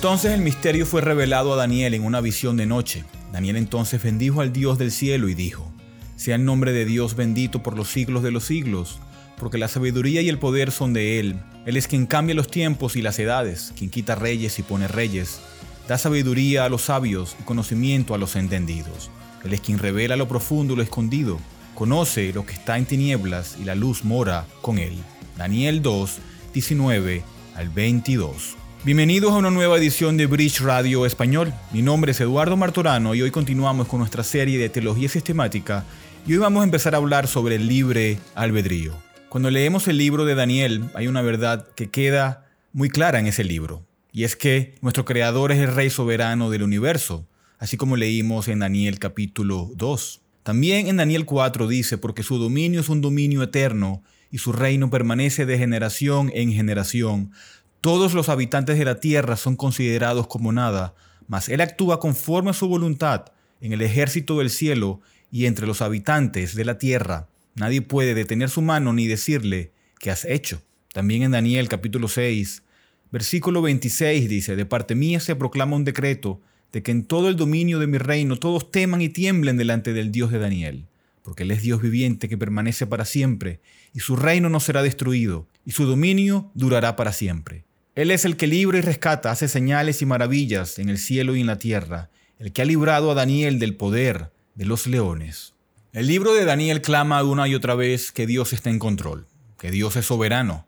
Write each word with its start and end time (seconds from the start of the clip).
Entonces 0.00 0.32
el 0.32 0.40
misterio 0.40 0.86
fue 0.86 1.02
revelado 1.02 1.52
a 1.52 1.56
Daniel 1.56 1.92
en 1.92 2.06
una 2.06 2.22
visión 2.22 2.56
de 2.56 2.64
noche. 2.64 3.04
Daniel 3.32 3.56
entonces 3.56 4.02
bendijo 4.02 4.40
al 4.40 4.50
Dios 4.50 4.78
del 4.78 4.92
cielo 4.92 5.28
y 5.28 5.34
dijo, 5.34 5.70
Sea 6.16 6.36
el 6.36 6.46
nombre 6.46 6.72
de 6.72 6.86
Dios 6.86 7.16
bendito 7.16 7.62
por 7.62 7.76
los 7.76 7.88
siglos 7.88 8.22
de 8.22 8.30
los 8.30 8.44
siglos, 8.44 8.98
porque 9.36 9.58
la 9.58 9.68
sabiduría 9.68 10.22
y 10.22 10.30
el 10.30 10.38
poder 10.38 10.70
son 10.70 10.94
de 10.94 11.20
Él. 11.20 11.36
Él 11.66 11.76
es 11.76 11.86
quien 11.86 12.06
cambia 12.06 12.34
los 12.34 12.50
tiempos 12.50 12.96
y 12.96 13.02
las 13.02 13.18
edades, 13.18 13.74
quien 13.76 13.90
quita 13.90 14.14
reyes 14.14 14.58
y 14.58 14.62
pone 14.62 14.88
reyes, 14.88 15.38
da 15.86 15.98
sabiduría 15.98 16.64
a 16.64 16.70
los 16.70 16.84
sabios 16.84 17.36
y 17.38 17.42
conocimiento 17.42 18.14
a 18.14 18.18
los 18.18 18.36
entendidos. 18.36 19.10
Él 19.44 19.52
es 19.52 19.60
quien 19.60 19.78
revela 19.78 20.16
lo 20.16 20.28
profundo 20.28 20.72
y 20.72 20.76
lo 20.78 20.82
escondido, 20.82 21.38
conoce 21.74 22.32
lo 22.32 22.46
que 22.46 22.54
está 22.54 22.78
en 22.78 22.86
tinieblas 22.86 23.58
y 23.60 23.64
la 23.64 23.74
luz 23.74 24.02
mora 24.02 24.46
con 24.62 24.78
Él. 24.78 24.96
Daniel 25.36 25.82
2, 25.82 26.18
19 26.54 27.22
al 27.54 27.68
22. 27.68 28.56
Bienvenidos 28.82 29.32
a 29.32 29.36
una 29.36 29.50
nueva 29.50 29.76
edición 29.76 30.16
de 30.16 30.24
Bridge 30.24 30.62
Radio 30.62 31.04
Español. 31.04 31.52
Mi 31.70 31.82
nombre 31.82 32.12
es 32.12 32.20
Eduardo 32.22 32.56
Martorano 32.56 33.14
y 33.14 33.20
hoy 33.20 33.30
continuamos 33.30 33.86
con 33.86 33.98
nuestra 33.98 34.24
serie 34.24 34.58
de 34.58 34.70
teología 34.70 35.10
sistemática 35.10 35.84
y 36.26 36.32
hoy 36.32 36.38
vamos 36.38 36.62
a 36.62 36.64
empezar 36.64 36.94
a 36.94 36.96
hablar 36.96 37.26
sobre 37.26 37.56
el 37.56 37.66
libre 37.66 38.18
albedrío. 38.34 38.94
Cuando 39.28 39.50
leemos 39.50 39.86
el 39.86 39.98
libro 39.98 40.24
de 40.24 40.34
Daniel 40.34 40.84
hay 40.94 41.08
una 41.08 41.20
verdad 41.20 41.68
que 41.76 41.90
queda 41.90 42.46
muy 42.72 42.88
clara 42.88 43.18
en 43.18 43.26
ese 43.26 43.44
libro 43.44 43.84
y 44.12 44.24
es 44.24 44.34
que 44.34 44.76
nuestro 44.80 45.04
creador 45.04 45.52
es 45.52 45.58
el 45.58 45.74
rey 45.74 45.90
soberano 45.90 46.48
del 46.48 46.62
universo, 46.62 47.28
así 47.58 47.76
como 47.76 47.98
leímos 47.98 48.48
en 48.48 48.60
Daniel 48.60 48.98
capítulo 48.98 49.70
2. 49.76 50.22
También 50.42 50.88
en 50.88 50.96
Daniel 50.96 51.26
4 51.26 51.68
dice, 51.68 51.98
porque 51.98 52.22
su 52.22 52.38
dominio 52.38 52.80
es 52.80 52.88
un 52.88 53.02
dominio 53.02 53.42
eterno 53.42 54.02
y 54.30 54.38
su 54.38 54.52
reino 54.52 54.88
permanece 54.88 55.44
de 55.44 55.58
generación 55.58 56.30
en 56.34 56.52
generación 56.52 57.32
todos 57.80 58.12
los 58.12 58.28
habitantes 58.28 58.78
de 58.78 58.84
la 58.84 59.00
tierra 59.00 59.36
son 59.36 59.56
considerados 59.56 60.26
como 60.26 60.52
nada, 60.52 60.94
mas 61.28 61.48
Él 61.48 61.60
actúa 61.62 61.98
conforme 61.98 62.50
a 62.50 62.54
su 62.54 62.68
voluntad 62.68 63.32
en 63.60 63.72
el 63.72 63.80
ejército 63.80 64.38
del 64.38 64.50
cielo 64.50 65.00
y 65.30 65.46
entre 65.46 65.66
los 65.66 65.80
habitantes 65.80 66.54
de 66.54 66.64
la 66.64 66.76
tierra. 66.76 67.28
Nadie 67.54 67.82
puede 67.82 68.14
detener 68.14 68.50
su 68.50 68.62
mano 68.62 68.92
ni 68.92 69.06
decirle, 69.06 69.72
¿qué 69.98 70.10
has 70.10 70.24
hecho? 70.24 70.62
También 70.92 71.22
en 71.22 71.30
Daniel 71.30 71.68
capítulo 71.68 72.08
6, 72.08 72.62
versículo 73.10 73.62
26 73.62 74.28
dice, 74.28 74.56
de 74.56 74.66
parte 74.66 74.94
mía 74.94 75.20
se 75.20 75.36
proclama 75.36 75.76
un 75.76 75.84
decreto 75.84 76.40
de 76.72 76.82
que 76.82 76.90
en 76.90 77.04
todo 77.04 77.28
el 77.28 77.36
dominio 77.36 77.78
de 77.78 77.86
mi 77.86 77.98
reino 77.98 78.36
todos 78.36 78.70
teman 78.70 79.00
y 79.00 79.08
tiemblen 79.08 79.56
delante 79.56 79.92
del 79.92 80.12
Dios 80.12 80.30
de 80.30 80.38
Daniel, 80.38 80.86
porque 81.22 81.44
Él 81.44 81.50
es 81.50 81.62
Dios 81.62 81.80
viviente 81.80 82.28
que 82.28 82.38
permanece 82.38 82.86
para 82.86 83.04
siempre, 83.04 83.60
y 83.94 84.00
su 84.00 84.16
reino 84.16 84.48
no 84.48 84.60
será 84.60 84.82
destruido, 84.82 85.48
y 85.64 85.72
su 85.72 85.86
dominio 85.86 86.50
durará 86.54 86.94
para 86.96 87.12
siempre. 87.12 87.64
Él 88.00 88.10
es 88.10 88.24
el 88.24 88.38
que 88.38 88.46
libra 88.46 88.78
y 88.78 88.80
rescata, 88.80 89.30
hace 89.30 89.46
señales 89.46 90.00
y 90.00 90.06
maravillas 90.06 90.78
en 90.78 90.88
el 90.88 90.96
cielo 90.96 91.36
y 91.36 91.42
en 91.42 91.46
la 91.46 91.58
tierra, 91.58 92.08
el 92.38 92.50
que 92.50 92.62
ha 92.62 92.64
librado 92.64 93.10
a 93.10 93.14
Daniel 93.14 93.58
del 93.58 93.76
poder 93.76 94.32
de 94.54 94.64
los 94.64 94.86
leones. 94.86 95.52
El 95.92 96.06
libro 96.06 96.32
de 96.32 96.46
Daniel 96.46 96.80
clama 96.80 97.22
una 97.22 97.46
y 97.46 97.54
otra 97.54 97.74
vez 97.74 98.10
que 98.10 98.26
Dios 98.26 98.54
está 98.54 98.70
en 98.70 98.78
control, 98.78 99.26
que 99.58 99.70
Dios 99.70 99.96
es 99.96 100.06
soberano. 100.06 100.66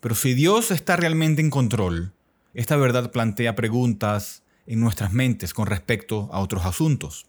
Pero 0.00 0.14
si 0.14 0.34
Dios 0.34 0.70
está 0.70 0.96
realmente 0.96 1.40
en 1.40 1.48
control, 1.48 2.12
esta 2.52 2.76
verdad 2.76 3.10
plantea 3.10 3.56
preguntas 3.56 4.42
en 4.66 4.80
nuestras 4.80 5.14
mentes 5.14 5.54
con 5.54 5.64
respecto 5.66 6.28
a 6.32 6.40
otros 6.40 6.66
asuntos. 6.66 7.24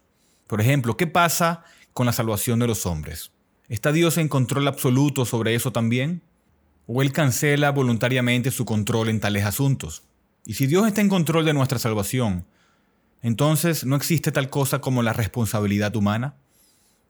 Por 0.48 0.60
ejemplo, 0.60 0.98
¿qué 0.98 1.06
pasa 1.06 1.64
con 1.94 2.04
la 2.04 2.12
salvación 2.12 2.58
de 2.58 2.66
los 2.66 2.84
hombres? 2.84 3.30
¿Está 3.70 3.92
Dios 3.92 4.18
en 4.18 4.28
control 4.28 4.68
absoluto 4.68 5.24
sobre 5.24 5.54
eso 5.54 5.72
también? 5.72 6.20
O 6.86 7.02
Él 7.02 7.12
cancela 7.12 7.70
voluntariamente 7.70 8.50
su 8.50 8.64
control 8.64 9.08
en 9.08 9.20
tales 9.20 9.44
asuntos. 9.44 10.04
Y 10.44 10.54
si 10.54 10.66
Dios 10.66 10.86
está 10.86 11.00
en 11.00 11.08
control 11.08 11.44
de 11.44 11.52
nuestra 11.52 11.78
salvación, 11.78 12.46
entonces 13.22 13.84
no 13.84 13.96
existe 13.96 14.30
tal 14.30 14.48
cosa 14.48 14.80
como 14.80 15.02
la 15.02 15.12
responsabilidad 15.12 15.94
humana. 15.96 16.36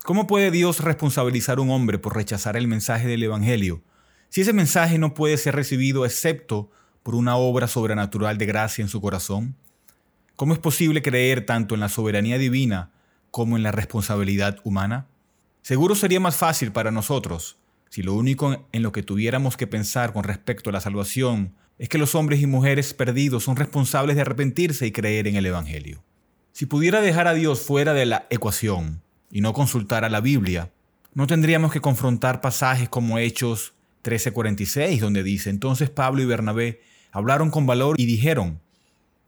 ¿Cómo 0.04 0.26
puede 0.26 0.50
Dios 0.50 0.80
responsabilizar 0.80 1.58
a 1.58 1.60
un 1.60 1.70
hombre 1.70 1.98
por 1.98 2.16
rechazar 2.16 2.56
el 2.56 2.68
mensaje 2.68 3.06
del 3.08 3.22
Evangelio 3.22 3.82
si 4.28 4.40
ese 4.40 4.52
mensaje 4.52 4.98
no 4.98 5.14
puede 5.14 5.36
ser 5.36 5.54
recibido 5.54 6.04
excepto 6.04 6.70
por 7.02 7.14
una 7.14 7.36
obra 7.36 7.68
sobrenatural 7.68 8.38
de 8.38 8.46
gracia 8.46 8.82
en 8.82 8.88
su 8.88 9.00
corazón? 9.00 9.56
¿Cómo 10.34 10.52
es 10.52 10.58
posible 10.58 11.02
creer 11.02 11.46
tanto 11.46 11.74
en 11.74 11.80
la 11.80 11.88
soberanía 11.88 12.38
divina 12.38 12.90
como 13.30 13.56
en 13.56 13.62
la 13.62 13.72
responsabilidad 13.72 14.58
humana? 14.64 15.06
Seguro 15.62 15.94
sería 15.94 16.20
más 16.20 16.36
fácil 16.36 16.72
para 16.72 16.90
nosotros 16.90 17.58
si 17.90 18.02
lo 18.02 18.14
único 18.14 18.66
en 18.72 18.82
lo 18.82 18.92
que 18.92 19.02
tuviéramos 19.02 19.56
que 19.56 19.66
pensar 19.66 20.12
con 20.12 20.24
respecto 20.24 20.70
a 20.70 20.72
la 20.72 20.80
salvación 20.80 21.54
es 21.78 21.88
que 21.88 21.98
los 21.98 22.14
hombres 22.14 22.40
y 22.40 22.46
mujeres 22.46 22.94
perdidos 22.94 23.44
son 23.44 23.56
responsables 23.56 24.16
de 24.16 24.22
arrepentirse 24.22 24.86
y 24.86 24.92
creer 24.92 25.26
en 25.28 25.36
el 25.36 25.46
Evangelio. 25.46 26.02
Si 26.52 26.66
pudiera 26.66 27.00
dejar 27.00 27.26
a 27.26 27.34
Dios 27.34 27.60
fuera 27.60 27.92
de 27.92 28.06
la 28.06 28.26
ecuación 28.30 29.02
y 29.30 29.40
no 29.40 29.52
consultar 29.52 30.04
a 30.04 30.08
la 30.08 30.20
Biblia, 30.20 30.70
no 31.12 31.26
tendríamos 31.26 31.72
que 31.72 31.80
confrontar 31.80 32.40
pasajes 32.40 32.88
como 32.88 33.18
Hechos 33.18 33.74
13:46, 34.02 35.00
donde 35.00 35.22
dice, 35.22 35.50
entonces 35.50 35.90
Pablo 35.90 36.22
y 36.22 36.26
Bernabé 36.26 36.80
hablaron 37.12 37.50
con 37.50 37.66
valor 37.66 37.96
y 37.98 38.06
dijeron, 38.06 38.60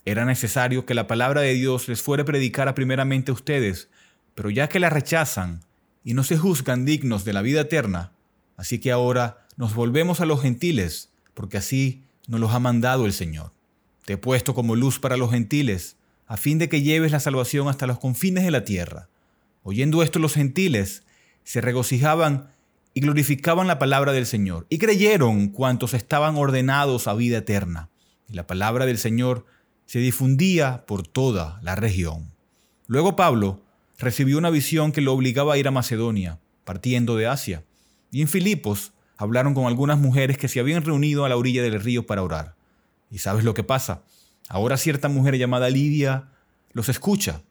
era 0.04 0.25
necesario 0.25 0.86
que 0.86 0.94
la 0.94 1.06
palabra 1.06 1.42
de 1.42 1.52
Dios 1.52 1.88
les 1.88 2.00
fuera 2.00 2.25
predicada 2.25 2.75
primeramente 2.75 3.30
a 3.30 3.34
ustedes, 3.34 3.90
pero 4.34 4.48
ya 4.48 4.69
que 4.69 4.80
la 4.80 4.88
rechazan 4.88 5.60
y 6.04 6.14
no 6.14 6.25
se 6.25 6.38
juzgan 6.38 6.86
dignos 6.86 7.25
de 7.26 7.34
la 7.34 7.42
vida 7.42 7.62
eterna, 7.62 8.12
Así 8.58 8.80
que 8.80 8.92
ahora 8.92 9.46
nos 9.56 9.74
volvemos 9.74 10.20
a 10.20 10.26
los 10.26 10.42
gentiles, 10.42 11.10
porque 11.32 11.56
así 11.56 12.02
nos 12.26 12.41
los 12.41 12.52
ha 12.52 12.58
mandado 12.58 13.06
el 13.06 13.14
Señor. 13.14 13.52
Te 14.04 14.14
he 14.14 14.19
puesto 14.19 14.52
como 14.52 14.76
luz 14.76 14.98
para 14.98 15.16
los 15.16 15.30
gentiles, 15.30 15.96
a 16.26 16.36
fin 16.36 16.58
de 16.58 16.69
que 16.69 16.82
lleves 16.82 17.12
la 17.12 17.20
salvación 17.20 17.69
hasta 17.69 17.86
los 17.86 18.00
confines 18.00 18.44
de 18.44 18.50
la 18.50 18.64
tierra. 18.64 19.08
Oyendo 19.62 20.02
esto 20.02 20.19
los 20.19 20.34
gentiles 20.34 21.04
se 21.44 21.60
regocijaban 21.60 22.50
y 22.94 23.00
glorificaban 23.00 23.69
la 23.69 23.78
palabra 23.78 24.12
del 24.12 24.26
Señor, 24.26 24.66
y 24.69 24.78
creyeron 24.78 25.48
cuantos 25.48 25.94
estaban 25.94 26.36
ordenados 26.36 27.06
a 27.06 27.14
vida 27.14 27.38
eterna. 27.38 27.88
Y 28.28 28.34
la 28.34 28.46
palabra 28.46 28.86
del 28.86 28.98
Señor 28.98 29.46
se 29.86 30.00
difundía 30.00 30.84
por 30.84 31.06
toda 31.06 31.60
la 31.62 31.76
región. 31.76 32.32
Luego 32.88 33.14
Pablo 33.14 33.62
recibió 33.98 34.36
una 34.36 34.50
visión 34.50 34.90
que 34.90 35.00
lo 35.00 35.12
obligaba 35.12 35.54
a 35.54 35.58
ir 35.58 35.69
a 35.69 35.70
Macedonia, 35.70 36.40
partiendo 36.64 37.14
de 37.16 37.28
Asia. 37.28 37.62
Y 38.10 38.22
en 38.22 38.28
Filipos 38.28 38.92
hablaron 39.16 39.54
con 39.54 39.66
algunas 39.66 39.98
mujeres 39.98 40.38
que 40.38 40.48
se 40.48 40.60
habían 40.60 40.84
reunido 40.84 41.24
a 41.24 41.28
la 41.28 41.36
orilla 41.36 41.62
del 41.62 41.80
río 41.80 42.06
para 42.06 42.22
orar. 42.22 42.54
¿Y 43.10 43.19
sabes 43.19 43.44
lo 43.44 43.54
que 43.54 43.64
pasa? 43.64 44.02
Ahora 44.48 44.76
cierta 44.76 45.08
mujer 45.08 45.36
llamada 45.36 45.69
Lidia 45.69 46.28
los 46.72 46.88
escucha. 46.88 47.42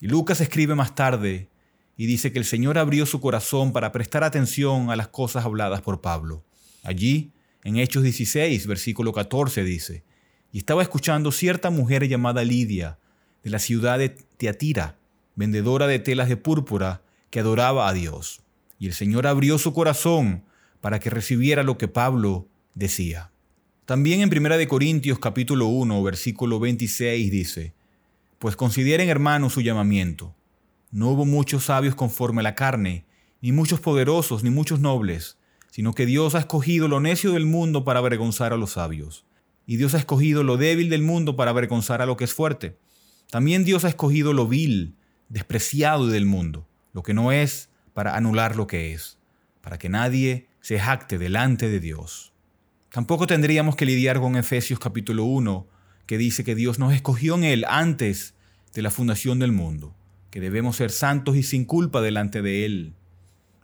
Y 0.00 0.06
Lucas 0.06 0.40
escribe 0.40 0.74
más 0.74 0.94
tarde 0.94 1.48
y 1.96 2.06
dice 2.06 2.32
que 2.32 2.38
el 2.38 2.44
Señor 2.44 2.78
abrió 2.78 3.04
su 3.04 3.20
corazón 3.20 3.72
para 3.72 3.92
prestar 3.92 4.22
atención 4.24 4.90
a 4.90 4.96
las 4.96 5.08
cosas 5.08 5.44
habladas 5.44 5.82
por 5.82 6.00
Pablo. 6.00 6.44
Allí, 6.84 7.32
en 7.64 7.76
Hechos 7.76 8.04
16, 8.04 8.66
versículo 8.66 9.12
14, 9.12 9.64
dice, 9.64 10.04
y 10.52 10.58
estaba 10.58 10.82
escuchando 10.82 11.32
cierta 11.32 11.70
mujer 11.70 12.08
llamada 12.08 12.44
Lidia, 12.44 12.98
de 13.42 13.50
la 13.50 13.58
ciudad 13.58 13.98
de 13.98 14.10
Teatira, 14.10 14.96
vendedora 15.34 15.86
de 15.86 15.98
telas 15.98 16.28
de 16.28 16.36
púrpura, 16.36 17.02
que 17.30 17.40
adoraba 17.40 17.88
a 17.88 17.92
Dios 17.92 18.42
y 18.78 18.86
el 18.86 18.94
Señor 18.94 19.26
abrió 19.26 19.58
su 19.58 19.72
corazón 19.72 20.44
para 20.80 20.98
que 21.00 21.10
recibiera 21.10 21.62
lo 21.62 21.78
que 21.78 21.88
Pablo 21.88 22.46
decía. 22.74 23.30
También 23.84 24.20
en 24.20 24.30
1 24.30 24.68
Corintios 24.68 25.18
capítulo 25.18 25.66
1, 25.66 26.02
versículo 26.02 26.60
26 26.60 27.30
dice, 27.30 27.74
Pues 28.38 28.54
consideren 28.54 29.08
hermanos 29.08 29.54
su 29.54 29.62
llamamiento. 29.62 30.34
No 30.90 31.08
hubo 31.08 31.24
muchos 31.24 31.64
sabios 31.64 31.94
conforme 31.94 32.40
a 32.40 32.44
la 32.44 32.54
carne, 32.54 33.04
ni 33.40 33.52
muchos 33.52 33.80
poderosos, 33.80 34.44
ni 34.44 34.50
muchos 34.50 34.80
nobles, 34.80 35.38
sino 35.70 35.92
que 35.94 36.06
Dios 36.06 36.34
ha 36.34 36.40
escogido 36.40 36.88
lo 36.88 37.00
necio 37.00 37.32
del 37.32 37.46
mundo 37.46 37.84
para 37.84 37.98
avergonzar 37.98 38.52
a 38.52 38.56
los 38.56 38.72
sabios. 38.72 39.24
Y 39.66 39.76
Dios 39.76 39.94
ha 39.94 39.98
escogido 39.98 40.42
lo 40.42 40.56
débil 40.56 40.88
del 40.88 41.02
mundo 41.02 41.36
para 41.36 41.50
avergonzar 41.50 42.00
a 42.00 42.06
lo 42.06 42.16
que 42.16 42.24
es 42.24 42.32
fuerte. 42.32 42.76
También 43.30 43.64
Dios 43.64 43.84
ha 43.84 43.88
escogido 43.88 44.32
lo 44.32 44.46
vil, 44.46 44.94
despreciado 45.28 46.06
del 46.06 46.24
mundo, 46.24 46.66
lo 46.94 47.02
que 47.02 47.12
no 47.12 47.32
es, 47.32 47.68
para 47.98 48.16
anular 48.16 48.54
lo 48.54 48.68
que 48.68 48.92
es, 48.92 49.18
para 49.60 49.76
que 49.76 49.88
nadie 49.88 50.46
se 50.60 50.78
jacte 50.78 51.18
delante 51.18 51.68
de 51.68 51.80
Dios. 51.80 52.32
Tampoco 52.92 53.26
tendríamos 53.26 53.74
que 53.74 53.86
lidiar 53.86 54.20
con 54.20 54.36
Efesios 54.36 54.78
capítulo 54.78 55.24
1, 55.24 55.66
que 56.06 56.16
dice 56.16 56.44
que 56.44 56.54
Dios 56.54 56.78
nos 56.78 56.94
escogió 56.94 57.34
en 57.34 57.42
Él 57.42 57.64
antes 57.68 58.34
de 58.72 58.82
la 58.82 58.92
fundación 58.92 59.40
del 59.40 59.50
mundo, 59.50 59.96
que 60.30 60.38
debemos 60.38 60.76
ser 60.76 60.92
santos 60.92 61.34
y 61.34 61.42
sin 61.42 61.64
culpa 61.64 62.00
delante 62.00 62.40
de 62.40 62.64
Él, 62.64 62.94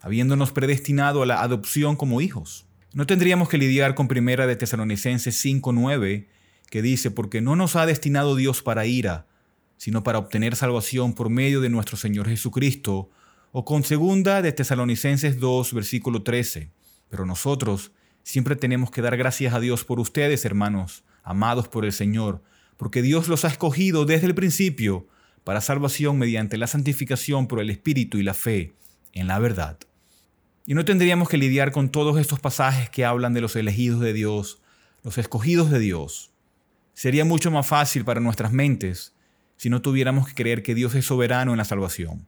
habiéndonos 0.00 0.50
predestinado 0.50 1.22
a 1.22 1.26
la 1.26 1.40
adopción 1.40 1.94
como 1.94 2.20
hijos. 2.20 2.66
No 2.92 3.06
tendríamos 3.06 3.48
que 3.48 3.58
lidiar 3.58 3.94
con 3.94 4.08
Primera 4.08 4.48
de 4.48 4.56
Tesalonicenses 4.56 5.40
5:9, 5.44 6.26
que 6.70 6.82
dice, 6.82 7.12
porque 7.12 7.40
no 7.40 7.54
nos 7.54 7.76
ha 7.76 7.86
destinado 7.86 8.34
Dios 8.34 8.62
para 8.62 8.84
ira, 8.84 9.28
sino 9.76 10.02
para 10.02 10.19
obtener 10.19 10.56
salvación 10.56 11.14
por 11.14 11.31
medio 11.31 11.60
de 11.60 11.69
nuestro 11.69 11.96
Señor 11.96 12.28
Jesucristo, 12.28 13.12
o 13.56 13.65
con 13.65 13.85
segunda 13.85 14.43
de 14.43 14.51
Tesalonicenses 14.51 15.39
2, 15.39 15.75
versículo 15.75 16.25
13. 16.25 16.73
Pero 17.09 17.25
nosotros 17.25 17.93
siempre 18.25 18.56
tenemos 18.56 18.91
que 18.91 19.01
dar 19.01 19.17
gracias 19.17 19.55
a 19.55 19.61
Dios 19.61 19.85
por 19.85 20.01
ustedes, 20.01 20.45
hermanos, 20.45 21.05
amados 21.23 21.69
por 21.69 21.85
el 21.85 21.93
Señor, 21.93 22.43
porque 22.77 23.01
Dios 23.01 23.29
los 23.29 23.45
ha 23.45 23.49
escogido 23.49 24.06
desde 24.06 24.27
el 24.27 24.35
principio 24.35 25.06
para 25.45 25.61
salvación 25.61 26.19
mediante 26.19 26.59
la 26.59 26.67
santificación 26.67 27.47
por 27.47 27.61
el 27.61 27.71
Espíritu 27.71 28.19
y 28.19 28.25
la 28.25 28.35
fe 28.35 28.75
en 29.12 29.29
la 29.29 29.39
verdad. 29.39 29.79
Y 30.67 30.75
no 30.75 30.85
tendríamos 30.85 31.29
que 31.29 31.39
lidiar 31.39 31.71
con 31.71 31.91
todos 31.91 32.19
estos 32.19 32.41
pasajes 32.41 32.91
que 32.91 33.05
hablan 33.05 33.35
de 33.35 33.41
los 33.41 33.55
elegidos 33.55 34.01
de 34.01 34.15
Dios, 34.15 34.62
los 35.05 35.17
escogidos 35.17 35.71
de 35.71 35.79
Dios. 35.79 36.33
Sería 36.93 37.25
mucho 37.25 37.53
más 37.53 37.69
fácil 37.69 38.05
para 38.05 38.19
nuestras 38.19 38.51
mentes 38.51 39.15
si 39.56 39.71
no 39.71 39.81
tuviéramos 39.81 40.27
que 40.27 40.35
creer 40.35 40.65
que 40.65 40.75
Dios 40.75 40.97
es 40.97 41.05
soberano 41.05 41.53
en 41.53 41.59
la 41.59 41.65
salvación, 41.65 42.27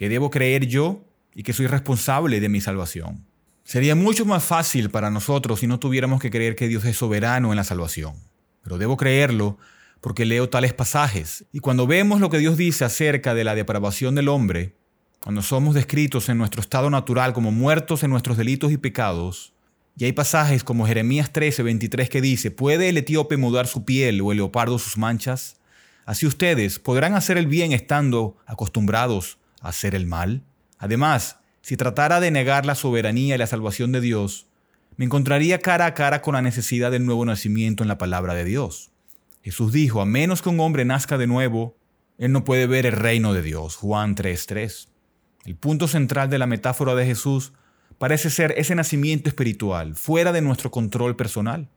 que 0.00 0.08
debo 0.08 0.30
creer 0.30 0.66
yo 0.66 1.04
y 1.34 1.42
que 1.42 1.52
soy 1.52 1.66
responsable 1.66 2.40
de 2.40 2.48
mi 2.48 2.62
salvación. 2.62 3.26
Sería 3.64 3.94
mucho 3.94 4.24
más 4.24 4.42
fácil 4.42 4.88
para 4.88 5.10
nosotros 5.10 5.60
si 5.60 5.66
no 5.66 5.78
tuviéramos 5.78 6.22
que 6.22 6.30
creer 6.30 6.56
que 6.56 6.68
Dios 6.68 6.86
es 6.86 6.96
soberano 6.96 7.52
en 7.52 7.56
la 7.56 7.64
salvación. 7.64 8.14
Pero 8.62 8.78
debo 8.78 8.96
creerlo 8.96 9.58
porque 10.00 10.24
leo 10.24 10.48
tales 10.48 10.72
pasajes. 10.72 11.44
Y 11.52 11.58
cuando 11.58 11.86
vemos 11.86 12.18
lo 12.18 12.30
que 12.30 12.38
Dios 12.38 12.56
dice 12.56 12.86
acerca 12.86 13.34
de 13.34 13.44
la 13.44 13.54
depravación 13.54 14.14
del 14.14 14.30
hombre, 14.30 14.74
cuando 15.22 15.42
somos 15.42 15.74
descritos 15.74 16.30
en 16.30 16.38
nuestro 16.38 16.62
estado 16.62 16.88
natural 16.88 17.34
como 17.34 17.52
muertos 17.52 18.02
en 18.02 18.08
nuestros 18.08 18.38
delitos 18.38 18.72
y 18.72 18.78
pecados, 18.78 19.52
y 19.98 20.06
hay 20.06 20.12
pasajes 20.12 20.64
como 20.64 20.86
Jeremías 20.86 21.30
13, 21.30 21.62
23 21.62 22.08
que 22.08 22.22
dice, 22.22 22.50
¿puede 22.50 22.88
el 22.88 22.96
etíope 22.96 23.36
mudar 23.36 23.66
su 23.66 23.84
piel 23.84 24.22
o 24.22 24.32
el 24.32 24.38
leopardo 24.38 24.78
sus 24.78 24.96
manchas? 24.96 25.60
Así 26.06 26.26
ustedes 26.26 26.78
podrán 26.78 27.12
hacer 27.12 27.36
el 27.36 27.46
bien 27.46 27.72
estando 27.72 28.38
acostumbrados 28.46 29.36
hacer 29.60 29.94
el 29.94 30.06
mal. 30.06 30.42
Además, 30.78 31.38
si 31.62 31.76
tratara 31.76 32.20
de 32.20 32.30
negar 32.30 32.66
la 32.66 32.74
soberanía 32.74 33.34
y 33.34 33.38
la 33.38 33.46
salvación 33.46 33.92
de 33.92 34.00
Dios, 34.00 34.46
me 34.96 35.04
encontraría 35.04 35.60
cara 35.60 35.86
a 35.86 35.94
cara 35.94 36.22
con 36.22 36.34
la 36.34 36.42
necesidad 36.42 36.90
del 36.90 37.06
nuevo 37.06 37.24
nacimiento 37.24 37.82
en 37.82 37.88
la 37.88 37.98
palabra 37.98 38.34
de 38.34 38.44
Dios. 38.44 38.90
Jesús 39.42 39.72
dijo, 39.72 40.00
a 40.00 40.06
menos 40.06 40.42
que 40.42 40.48
un 40.48 40.60
hombre 40.60 40.84
nazca 40.84 41.16
de 41.16 41.26
nuevo, 41.26 41.76
él 42.18 42.32
no 42.32 42.44
puede 42.44 42.66
ver 42.66 42.84
el 42.86 42.92
reino 42.92 43.32
de 43.32 43.42
Dios. 43.42 43.76
Juan 43.76 44.14
3.3. 44.14 44.88
El 45.46 45.56
punto 45.56 45.88
central 45.88 46.28
de 46.28 46.38
la 46.38 46.46
metáfora 46.46 46.94
de 46.94 47.06
Jesús 47.06 47.52
parece 47.98 48.28
ser 48.28 48.54
ese 48.58 48.74
nacimiento 48.74 49.28
espiritual, 49.28 49.94
fuera 49.94 50.32
de 50.32 50.42
nuestro 50.42 50.70
control 50.70 51.16
personal. 51.16 51.68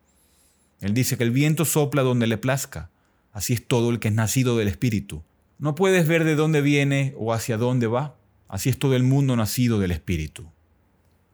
Él 0.82 0.94
dice 0.94 1.18
que 1.18 1.24
el 1.24 1.32
viento 1.32 1.64
sopla 1.64 2.02
donde 2.02 2.28
le 2.28 2.38
plazca. 2.38 2.90
Así 3.32 3.54
es 3.54 3.66
todo 3.66 3.90
el 3.90 4.00
que 4.00 4.10
es 4.10 4.14
nacido 4.14 4.58
del 4.58 4.68
Espíritu. 4.68 5.24
No 5.60 5.76
puedes 5.76 6.08
ver 6.08 6.24
de 6.24 6.36
dónde 6.36 6.62
viene 6.62 7.14
o 7.18 7.34
hacia 7.34 7.58
dónde 7.58 7.88
va. 7.88 8.16
Así 8.48 8.70
es 8.70 8.78
todo 8.78 8.96
el 8.96 9.04
mundo 9.04 9.36
nacido 9.36 9.80
del 9.80 9.92
Espíritu. 9.92 10.52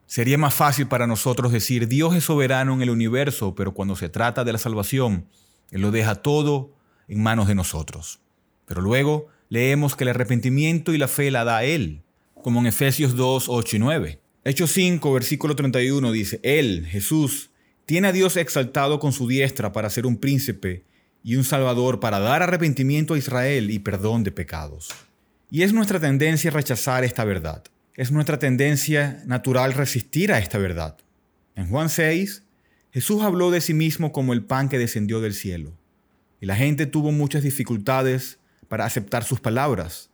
Sería 0.06 0.38
más 0.38 0.54
fácil 0.54 0.88
para 0.88 1.06
nosotros 1.06 1.52
decir 1.52 1.86
Dios 1.86 2.16
es 2.16 2.24
soberano 2.24 2.74
en 2.74 2.82
el 2.82 2.90
universo, 2.90 3.54
pero 3.54 3.74
cuando 3.74 3.94
se 3.94 4.08
trata 4.08 4.42
de 4.42 4.52
la 4.52 4.58
salvación, 4.58 5.26
Él 5.70 5.82
lo 5.82 5.90
deja 5.90 6.16
todo 6.16 6.72
en 7.06 7.22
manos 7.22 7.46
de 7.46 7.54
nosotros. 7.54 8.20
Pero 8.66 8.80
luego 8.80 9.28
leemos 9.48 9.94
que 9.94 10.04
el 10.04 10.10
arrepentimiento 10.10 10.92
y 10.92 10.98
la 10.98 11.08
fe 11.08 11.30
la 11.30 11.44
da 11.44 11.64
Él, 11.64 12.02
como 12.42 12.60
en 12.60 12.66
Efesios 12.66 13.14
2, 13.14 13.48
8 13.48 13.76
y 13.76 13.78
9. 13.78 14.20
Hechos 14.42 14.72
5, 14.72 15.12
versículo 15.12 15.54
31 15.54 16.10
dice, 16.12 16.40
Él, 16.42 16.86
Jesús, 16.88 17.50
tiene 17.84 18.08
a 18.08 18.12
Dios 18.12 18.36
exaltado 18.36 18.98
con 18.98 19.12
su 19.12 19.28
diestra 19.28 19.72
para 19.72 19.90
ser 19.90 20.06
un 20.06 20.16
príncipe 20.16 20.84
y 21.22 21.36
un 21.36 21.44
salvador 21.44 22.00
para 22.00 22.18
dar 22.18 22.42
arrepentimiento 22.42 23.14
a 23.14 23.18
Israel 23.18 23.70
y 23.70 23.78
perdón 23.78 24.24
de 24.24 24.32
pecados. 24.32 24.88
Y 25.50 25.62
es 25.62 25.72
nuestra 25.72 26.00
tendencia 26.00 26.50
rechazar 26.50 27.04
esta 27.04 27.24
verdad. 27.24 27.64
Es 27.94 28.12
nuestra 28.12 28.38
tendencia 28.38 29.22
natural 29.26 29.72
resistir 29.72 30.32
a 30.32 30.38
esta 30.38 30.58
verdad. 30.58 30.96
En 31.56 31.68
Juan 31.68 31.90
6, 31.90 32.44
Jesús 32.92 33.22
habló 33.22 33.50
de 33.50 33.60
sí 33.60 33.74
mismo 33.74 34.12
como 34.12 34.32
el 34.32 34.44
pan 34.44 34.68
que 34.68 34.78
descendió 34.78 35.20
del 35.20 35.34
cielo. 35.34 35.72
Y 36.40 36.46
la 36.46 36.56
gente 36.56 36.86
tuvo 36.86 37.12
muchas 37.12 37.42
dificultades 37.42 38.38
para 38.68 38.84
aceptar 38.84 39.24
sus 39.24 39.40
palabras. 39.40 40.10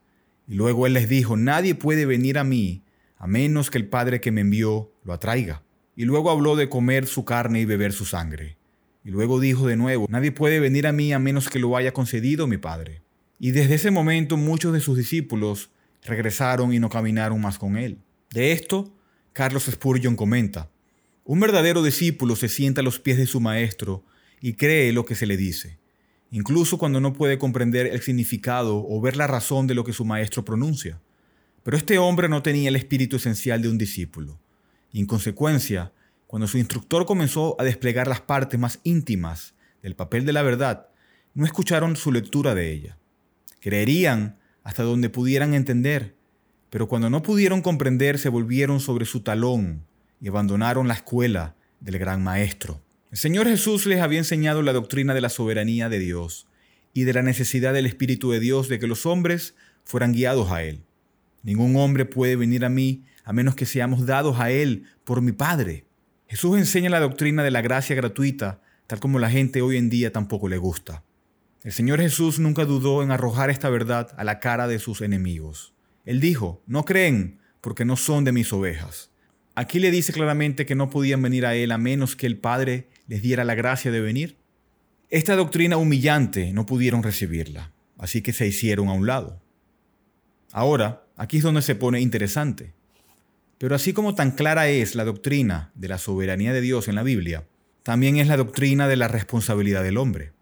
Y 0.49 0.55
luego 0.55 0.87
Él 0.87 0.95
les 0.95 1.09
dijo, 1.09 1.37
nadie 1.37 1.75
puede 1.75 2.07
venir 2.07 2.39
a 2.39 2.45
mí 2.45 2.83
a 3.19 3.27
menos 3.27 3.71
que 3.71 3.79
el 3.79 3.87
Padre 3.87 4.21
que 4.21 4.33
me 4.33 4.43
envió 4.43 4.93
lo 5.05 5.13
atraiga. 5.13 5.63
Y 5.95 6.05
luego 6.05 6.31
habló 6.31 6.57
de 6.57 6.69
comer 6.69 7.07
su 7.07 7.25
carne 7.25 7.61
y 7.61 7.65
beber 7.65 7.93
su 7.93 8.05
sangre. 8.05 8.56
Y 9.07 9.11
luego 9.11 9.39
dijo 9.39 9.69
de 9.69 9.77
nuevo, 9.77 10.09
nadie 10.11 10.33
puede 10.33 10.59
venir 10.59 10.85
a 10.89 10.93
mí 10.93 11.13
a 11.13 11.21
menos 11.21 11.49
que 11.49 11.61
lo 11.61 11.77
haya 11.77 11.93
concedido 11.93 12.49
mi 12.49 12.57
Padre. 12.57 13.03
Y 13.39 13.53
desde 13.53 13.77
ese 13.77 13.93
momento 13.93 14.37
muchos 14.37 14.73
de 14.73 14.81
sus 14.81 14.99
discípulos 14.99 15.71
regresaron 16.03 16.75
y 16.75 16.81
no 16.81 16.89
caminaron 16.89 17.41
más 17.41 17.57
con 17.57 17.77
él. 17.77 17.99
De 18.33 18.51
esto, 18.51 18.93
Carlos 19.33 19.67
Spurgeon 19.71 20.17
comenta, 20.17 20.73
un 21.23 21.39
verdadero 21.39 21.85
discípulo 21.85 22.35
se 22.35 22.49
sienta 22.49 22.81
a 22.81 22.85
los 22.85 22.99
pies 22.99 23.17
de 23.17 23.27
su 23.27 23.39
maestro 23.39 24.05
y 24.41 24.55
cree 24.55 24.93
lo 24.93 25.05
que 25.05 25.15
se 25.15 25.27
le 25.27 25.37
dice, 25.37 25.79
incluso 26.33 26.77
cuando 26.77 27.01
no 27.01 27.13
puede 27.13 27.39
comprender 27.39 27.87
el 27.87 28.03
significado 28.03 28.85
o 28.89 29.01
ver 29.01 29.17
la 29.17 29.29
razón 29.29 29.69
de 29.69 29.77
lo 29.77 29.85
que 29.85 29.93
su 29.93 30.05
maestro 30.05 30.45
pronuncia. 30.45 31.01
Pero 31.63 31.77
este 31.77 31.99
hombre 31.99 32.29
no 32.29 32.43
tenía 32.43 32.71
el 32.71 32.77
espíritu 32.77 33.17
esencial 33.17 33.63
de 33.63 33.69
un 33.69 33.79
discípulo, 33.79 34.41
y 34.91 34.99
en 34.99 35.07
consecuencia, 35.07 35.93
cuando 36.27 36.49
su 36.49 36.59
instructor 36.59 37.07
comenzó 37.07 37.57
a 37.59 37.65
desplegar 37.65 38.09
las 38.09 38.21
partes 38.21 38.59
más 38.59 38.81
íntimas 38.83 39.55
del 39.83 39.95
papel 39.95 40.27
de 40.27 40.33
la 40.33 40.43
verdad, 40.43 40.89
no 41.35 41.45
escucharon 41.45 41.97
su 41.97 42.13
lectura 42.13 42.55
de 42.55 42.73
ella. 42.73 42.99
Creerían 43.61 44.39
hasta 44.65 44.83
donde 44.83 45.11
pudieran 45.11 45.55
entender, 45.55 46.15
pero 46.71 46.89
cuando 46.89 47.11
no 47.11 47.23
pudieron 47.23 47.63
comprender 47.63 48.19
se 48.19 48.29
volvieron 48.29 48.81
sobre 48.81 49.07
su 49.07 49.21
talón 49.21 49.85
y 50.21 50.29
abandonaron 50.29 50.89
la 50.89 50.95
escuela 50.95 51.55
del 51.81 51.99
gran 51.99 52.23
maestro. 52.23 52.83
El 53.11 53.19
Señor 53.19 53.47
Jesús 53.47 53.87
les 53.87 54.01
había 54.01 54.19
enseñado 54.19 54.63
la 54.63 54.73
doctrina 54.73 55.15
de 55.15 55.21
la 55.21 55.29
soberanía 55.29 55.89
de 55.89 55.99
Dios 56.01 56.49
y 56.93 57.05
de 57.05 57.13
la 57.13 57.23
necesidad 57.23 57.73
del 57.73 57.87
Espíritu 57.87 58.31
de 58.31 58.41
Dios 58.41 58.69
de 58.69 58.79
que 58.79 58.87
los 58.87 59.07
hombres 59.07 59.55
fueran 59.85 60.13
guiados 60.13 60.51
a 60.51 60.63
Él. 60.65 60.83
Ningún 61.43 61.77
hombre 61.77 62.05
puede 62.05 62.35
venir 62.35 62.65
a 62.65 62.69
mí 62.69 63.05
a 63.25 63.33
menos 63.33 63.55
que 63.55 63.67
seamos 63.67 64.07
dados 64.07 64.41
a 64.41 64.51
Él 64.51 64.85
por 65.05 65.21
mi 65.21 65.33
Padre. 65.33 65.85
Jesús 66.29 66.59
enseña 66.59 66.91
la 66.91 67.01
doctrina 67.01 67.45
de 67.45 67.51
la 67.51 67.63
gracia 67.63 67.95
gratuita, 67.95 68.61
tal 68.87 68.99
como 69.01 69.19
la 69.19 69.31
gente 69.31 69.63
hoy 69.63 69.77
en 69.77 69.91
día 69.91 70.13
tampoco 70.13 70.49
le 70.49 70.59
gusta. 70.59 71.05
El 71.63 71.73
Señor 71.73 72.01
Jesús 72.01 72.39
nunca 72.39 72.65
dudó 72.65 73.03
en 73.03 73.11
arrojar 73.11 73.51
esta 73.51 73.69
verdad 73.71 74.15
a 74.17 74.25
la 74.25 74.39
cara 74.39 74.69
de 74.69 74.79
sus 74.79 75.01
enemigos. 75.01 75.75
Él 76.05 76.21
dijo, 76.21 76.63
no 76.67 76.85
creen 76.85 77.41
porque 77.61 77.85
no 77.85 77.97
son 77.97 78.23
de 78.25 78.33
mis 78.33 78.53
ovejas. 78.53 79.11
Aquí 79.57 79.81
le 79.81 79.91
dice 79.91 80.13
claramente 80.13 80.67
que 80.67 80.75
no 80.75 80.91
podían 80.91 81.23
venir 81.23 81.47
a 81.47 81.55
Él 81.55 81.73
a 81.73 81.79
menos 81.79 82.15
que 82.15 82.27
el 82.27 82.39
Padre 82.39 82.89
les 83.09 83.23
diera 83.23 83.43
la 83.43 83.57
gracia 83.57 83.91
de 83.91 84.01
venir. 84.01 84.37
Esta 85.09 85.35
doctrina 85.35 85.77
humillante 85.77 86.53
no 86.53 86.67
pudieron 86.67 87.03
recibirla, 87.03 87.73
así 87.99 88.23
que 88.23 88.33
se 88.33 88.47
hicieron 88.47 88.89
a 88.89 88.93
un 88.93 89.07
lado. 89.07 89.41
Ahora, 90.53 91.07
aquí 91.17 91.39
es 91.39 91.43
donde 91.43 91.63
se 91.63 91.75
pone 91.75 92.01
interesante. 92.01 92.76
Pero 93.59 93.75
así 93.75 93.93
como 93.93 94.15
tan 94.15 94.33
clara 94.33 94.69
es 94.69 94.95
la 94.95 95.05
doctrina 95.05 95.73
de 95.75 95.89
la 95.89 95.99
soberanía 95.99 96.53
de 96.53 96.61
Dios 96.61 96.89
en 96.89 96.95
la 96.95 97.03
Biblia, 97.03 97.47
también 97.83 98.17
es 98.17 98.27
la 98.27 98.37
doctrina 98.37 98.89
de 98.89 98.97
la 98.97 99.09
responsabilidad 99.09 99.83
del 99.83 99.97
hombre 99.97 100.33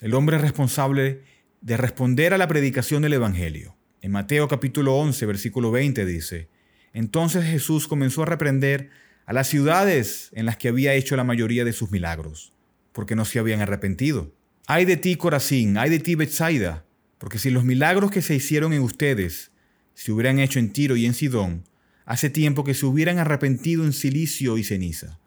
el 0.00 0.14
hombre 0.14 0.38
responsable 0.38 1.22
de 1.60 1.76
responder 1.76 2.32
a 2.32 2.38
la 2.38 2.48
predicación 2.48 3.02
del 3.02 3.12
Evangelio. 3.12 3.76
En 4.00 4.12
Mateo 4.12 4.48
capítulo 4.48 4.96
11, 4.96 5.26
versículo 5.26 5.70
20 5.70 6.06
dice, 6.06 6.48
Entonces 6.94 7.44
Jesús 7.44 7.86
comenzó 7.86 8.22
a 8.22 8.26
reprender 8.26 8.88
a 9.26 9.34
las 9.34 9.48
ciudades 9.48 10.30
en 10.32 10.46
las 10.46 10.56
que 10.56 10.68
había 10.68 10.94
hecho 10.94 11.16
la 11.16 11.24
mayoría 11.24 11.64
de 11.64 11.74
sus 11.74 11.90
milagros, 11.90 12.54
porque 12.92 13.14
no 13.14 13.26
se 13.26 13.38
habían 13.38 13.60
arrepentido. 13.60 14.32
Ay 14.66 14.86
de 14.86 14.96
ti, 14.96 15.16
Corazín, 15.16 15.76
ay 15.76 15.90
de 15.90 15.98
ti, 15.98 16.14
Bethsaida, 16.14 16.86
porque 17.18 17.38
si 17.38 17.50
los 17.50 17.64
milagros 17.64 18.10
que 18.10 18.22
se 18.22 18.34
hicieron 18.34 18.72
en 18.72 18.80
ustedes 18.80 19.52
se 19.92 20.12
hubieran 20.12 20.38
hecho 20.38 20.58
en 20.58 20.72
Tiro 20.72 20.96
y 20.96 21.04
en 21.04 21.12
Sidón, 21.12 21.64
hace 22.04 22.30
tiempo 22.30 22.64
que 22.64 22.74
se 22.74 22.86
hubieran 22.86 23.18
arrepentido 23.18 23.84
en 23.84 23.92
silicio 23.92 24.58
y 24.58 24.64
ceniza. 24.64 25.18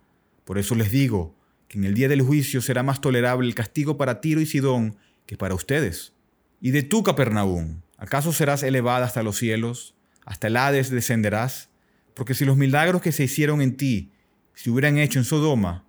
Por 0.46 0.58
eso 0.58 0.76
les 0.76 0.92
digo, 0.92 1.36
en 1.78 1.84
el 1.84 1.94
día 1.94 2.08
del 2.08 2.22
juicio 2.22 2.62
será 2.62 2.84
más 2.84 3.02
tolerable 3.02 3.48
el 3.48 3.56
castigo 3.56 3.98
para 3.98 4.22
Tiro 4.22 4.42
y 4.42 4.46
Sidón 4.46 4.96
que 5.26 5.38
para 5.38 5.56
ustedes. 5.56 6.14
Y 6.62 6.72
de 6.72 6.84
tú, 6.84 7.04
Capernaum, 7.04 7.82
¿acaso 7.98 8.32
serás 8.32 8.64
elevada 8.64 9.06
hasta 9.06 9.24
los 9.24 9.38
cielos? 9.38 9.96
¿Hasta 10.26 10.48
el 10.48 10.58
Hades 10.58 10.90
descenderás? 10.90 11.70
Porque 12.14 12.36
si 12.36 12.46
los 12.46 12.58
milagros 12.58 13.02
que 13.02 13.12
se 13.12 13.24
hicieron 13.24 13.62
en 13.62 13.76
ti 13.76 14.12
se 14.54 14.70
hubieran 14.70 14.98
hecho 14.98 15.20
en 15.20 15.26
Sodoma, 15.26 15.86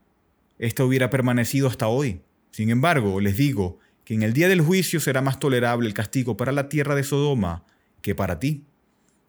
ésta 0.58 0.84
hubiera 0.84 1.10
permanecido 1.10 1.68
hasta 1.68 1.88
hoy. 1.88 2.20
Sin 2.50 2.70
embargo, 2.70 3.20
les 3.20 3.36
digo 3.36 3.78
que 4.04 4.14
en 4.14 4.22
el 4.22 4.32
día 4.32 4.48
del 4.48 4.62
juicio 4.62 5.00
será 5.00 5.20
más 5.20 5.38
tolerable 5.38 5.86
el 5.86 5.94
castigo 5.94 6.36
para 6.36 6.52
la 6.52 6.68
tierra 6.68 6.94
de 6.94 7.04
Sodoma 7.04 7.64
que 8.00 8.14
para 8.14 8.38
ti. 8.38 8.64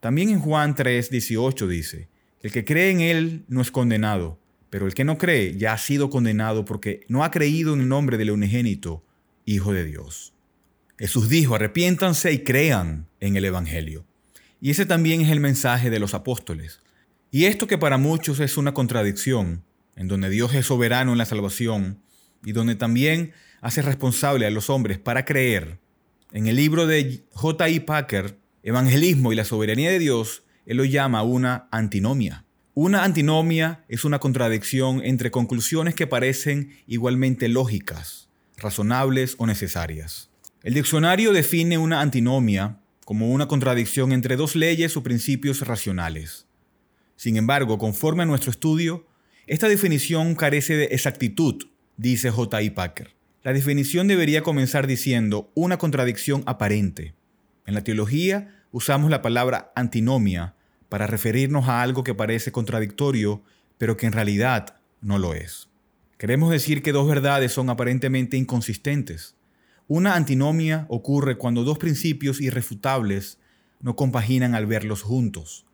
También 0.06 0.30
en 0.30 0.40
Juan 0.40 0.76
3, 0.76 1.10
18 1.10 1.68
dice, 1.68 2.10
el 2.44 2.52
que 2.52 2.64
cree 2.64 2.92
en 2.92 3.02
él 3.02 3.44
no 3.48 3.60
es 3.60 3.72
condenado, 3.72 4.40
pero 4.70 4.86
el 4.86 4.94
que 4.94 5.04
no 5.04 5.18
cree 5.18 5.58
ya 5.58 5.74
ha 5.74 5.80
sido 5.80 6.12
condenado 6.12 6.64
porque 6.64 7.08
no 7.08 7.24
ha 7.24 7.32
creído 7.32 7.74
en 7.74 7.82
el 7.82 7.88
nombre 7.88 8.20
del 8.20 8.30
unigénito 8.30 9.04
Hijo 9.46 9.74
de 9.74 9.84
Dios. 9.84 10.36
Jesús 11.00 11.28
dijo, 11.28 11.56
arrepiéntanse 11.56 12.32
y 12.32 12.44
crean 12.44 13.08
en 13.20 13.36
el 13.36 13.46
Evangelio. 13.46 14.06
Y 14.62 14.70
ese 14.70 14.86
también 14.86 15.22
es 15.22 15.32
el 15.32 15.40
mensaje 15.40 15.90
de 15.90 15.98
los 15.98 16.14
apóstoles. 16.14 16.82
Y 17.32 17.46
esto 17.46 17.66
que 17.66 17.80
para 17.80 17.98
muchos 17.98 18.40
es 18.40 18.58
una 18.58 18.76
contradicción, 18.76 19.64
en 19.96 20.08
donde 20.08 20.30
Dios 20.30 20.54
es 20.54 20.68
soberano 20.68 21.14
en 21.14 21.18
la 21.18 21.26
salvación 21.26 22.00
y 22.44 22.52
donde 22.52 22.76
también 22.76 23.34
hace 23.60 23.82
responsable 23.82 24.46
a 24.46 24.52
los 24.52 24.70
hombres 24.70 25.00
para 25.00 25.26
creer. 25.26 25.80
En 26.32 26.46
el 26.46 26.58
libro 26.58 26.86
de 26.86 27.24
J. 27.32 27.70
I. 27.70 27.80
Packer, 27.80 28.45
Evangelismo 28.68 29.32
y 29.32 29.36
la 29.36 29.46
soberanía 29.46 29.92
de 29.92 30.00
Dios, 30.00 30.44
él 30.66 30.78
lo 30.78 30.86
llama 30.86 31.22
una 31.22 31.68
antinomia. 31.70 32.46
Una 32.74 33.04
antinomia 33.04 33.86
es 33.90 34.06
una 34.06 34.18
contradicción 34.18 35.06
entre 35.06 35.30
conclusiones 35.30 35.94
que 35.94 36.08
parecen 36.08 36.72
igualmente 36.88 37.48
lógicas, 37.48 38.28
razonables 38.58 39.36
o 39.38 39.46
necesarias. 39.46 40.32
El 40.64 40.74
diccionario 40.74 41.32
define 41.32 41.78
una 41.78 42.02
antinomia 42.02 42.80
como 43.06 43.30
una 43.30 43.48
contradicción 43.48 44.12
entre 44.12 44.36
dos 44.36 44.56
leyes 44.56 44.98
o 44.98 45.04
principios 45.04 45.62
racionales. 45.62 46.48
Sin 47.18 47.38
embargo, 47.38 47.78
conforme 47.78 48.24
a 48.24 48.26
nuestro 48.26 48.50
estudio, 48.50 49.06
esta 49.46 49.70
definición 49.70 50.34
carece 50.34 50.76
de 50.76 50.86
exactitud, 50.86 51.68
dice 51.98 52.32
J. 52.32 52.64
I. 52.64 52.72
Packer. 52.72 53.16
La 53.44 53.54
definición 53.54 54.08
debería 54.08 54.42
comenzar 54.42 54.88
diciendo 54.88 55.52
una 55.54 55.78
contradicción 55.78 56.42
aparente. 56.48 57.14
En 57.66 57.74
la 57.74 57.84
teología 57.84 58.64
usamos 58.72 59.10
la 59.10 59.22
palabra 59.22 59.72
antinomia 59.76 60.56
para 60.90 61.08
referirnos 61.08 61.68
a 61.68 61.82
algo 61.82 62.04
que 62.04 62.14
parece 62.14 62.52
contradictorio, 62.52 63.42
pero 63.78 63.98
que 63.98 64.06
en 64.06 64.14
realidad 64.14 64.78
no 65.02 65.18
lo 65.18 65.34
es. 65.34 65.68
Queremos 66.18 66.52
decir 66.52 66.82
que 66.82 66.92
dos 66.92 67.08
verdades 67.08 67.52
son 67.52 67.70
aparentemente 67.70 68.38
inconsistentes. 68.38 69.36
Una 69.88 70.16
antinomia 70.16 70.86
ocurre 70.90 71.38
cuando 71.38 71.64
dos 71.64 71.78
principios 71.78 72.40
irrefutables 72.40 73.40
no 73.82 73.96
compaginan 73.96 74.56
al 74.56 74.66
verlos 74.66 75.02
juntos. 75.02 75.66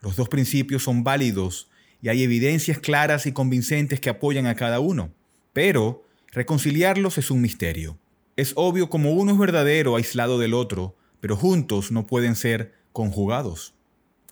Los 0.00 0.16
dos 0.16 0.28
principios 0.28 0.84
son 0.84 1.02
válidos 1.02 1.68
y 2.00 2.08
hay 2.08 2.22
evidencias 2.22 2.78
claras 2.78 3.26
y 3.26 3.32
convincentes 3.32 4.00
que 4.00 4.10
apoyan 4.10 4.46
a 4.46 4.54
cada 4.54 4.80
uno. 4.80 5.12
Pero 5.52 6.04
reconciliarlos 6.30 7.18
es 7.18 7.30
un 7.30 7.40
misterio. 7.40 7.98
Es 8.36 8.52
obvio 8.54 8.88
como 8.88 9.12
uno 9.12 9.32
es 9.32 9.38
verdadero 9.38 9.96
aislado 9.96 10.38
del 10.38 10.54
otro, 10.54 10.94
pero 11.20 11.36
juntos 11.36 11.90
no 11.92 12.06
pueden 12.06 12.36
ser 12.36 12.74
conjugados. 12.92 13.74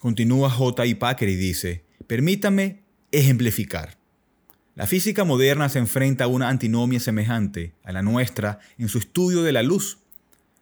Continúa 0.00 0.50
J. 0.50 0.87
I. 0.87 0.95
Packer 0.95 1.28
y 1.28 1.37
dice, 1.37 1.85
permítame 2.07 2.83
ejemplificar. 3.12 3.99
La 4.75 4.87
física 4.87 5.25
moderna 5.25 5.69
se 5.69 5.78
enfrenta 5.78 6.25
a 6.25 6.28
una 6.28 6.49
antinomia 6.49 7.00
semejante 7.00 7.73
a 7.83 7.93
la 7.93 8.02
nuestra 8.02 8.61
en 8.76 8.88
su 8.88 8.99
estudio 8.99 9.43
de 9.43 9.52
la 9.52 9.62
luz. 9.62 9.99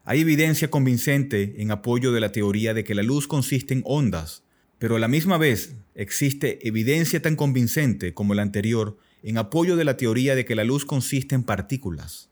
Hay 0.04 0.20
evidencia 0.20 0.70
convincente 0.70 1.56
en 1.58 1.72
apoyo 1.72 2.12
de 2.12 2.20
la 2.20 2.30
teoría 2.30 2.74
de 2.74 2.84
que 2.84 2.94
la 2.94 3.02
luz 3.02 3.26
consiste 3.26 3.74
en 3.74 3.82
ondas, 3.84 4.44
pero 4.78 4.96
a 4.96 4.98
la 5.00 5.08
misma 5.08 5.36
vez 5.36 5.74
existe 5.94 6.66
evidencia 6.66 7.20
tan 7.22 7.34
convincente 7.34 8.14
como 8.14 8.34
la 8.34 8.42
anterior 8.42 8.98
en 9.24 9.38
apoyo 9.38 9.74
de 9.74 9.84
la 9.84 9.96
teoría 9.96 10.36
de 10.36 10.44
que 10.44 10.54
la 10.54 10.64
luz 10.64 10.84
consiste 10.84 11.34
en 11.34 11.42
partículas. 11.42 12.28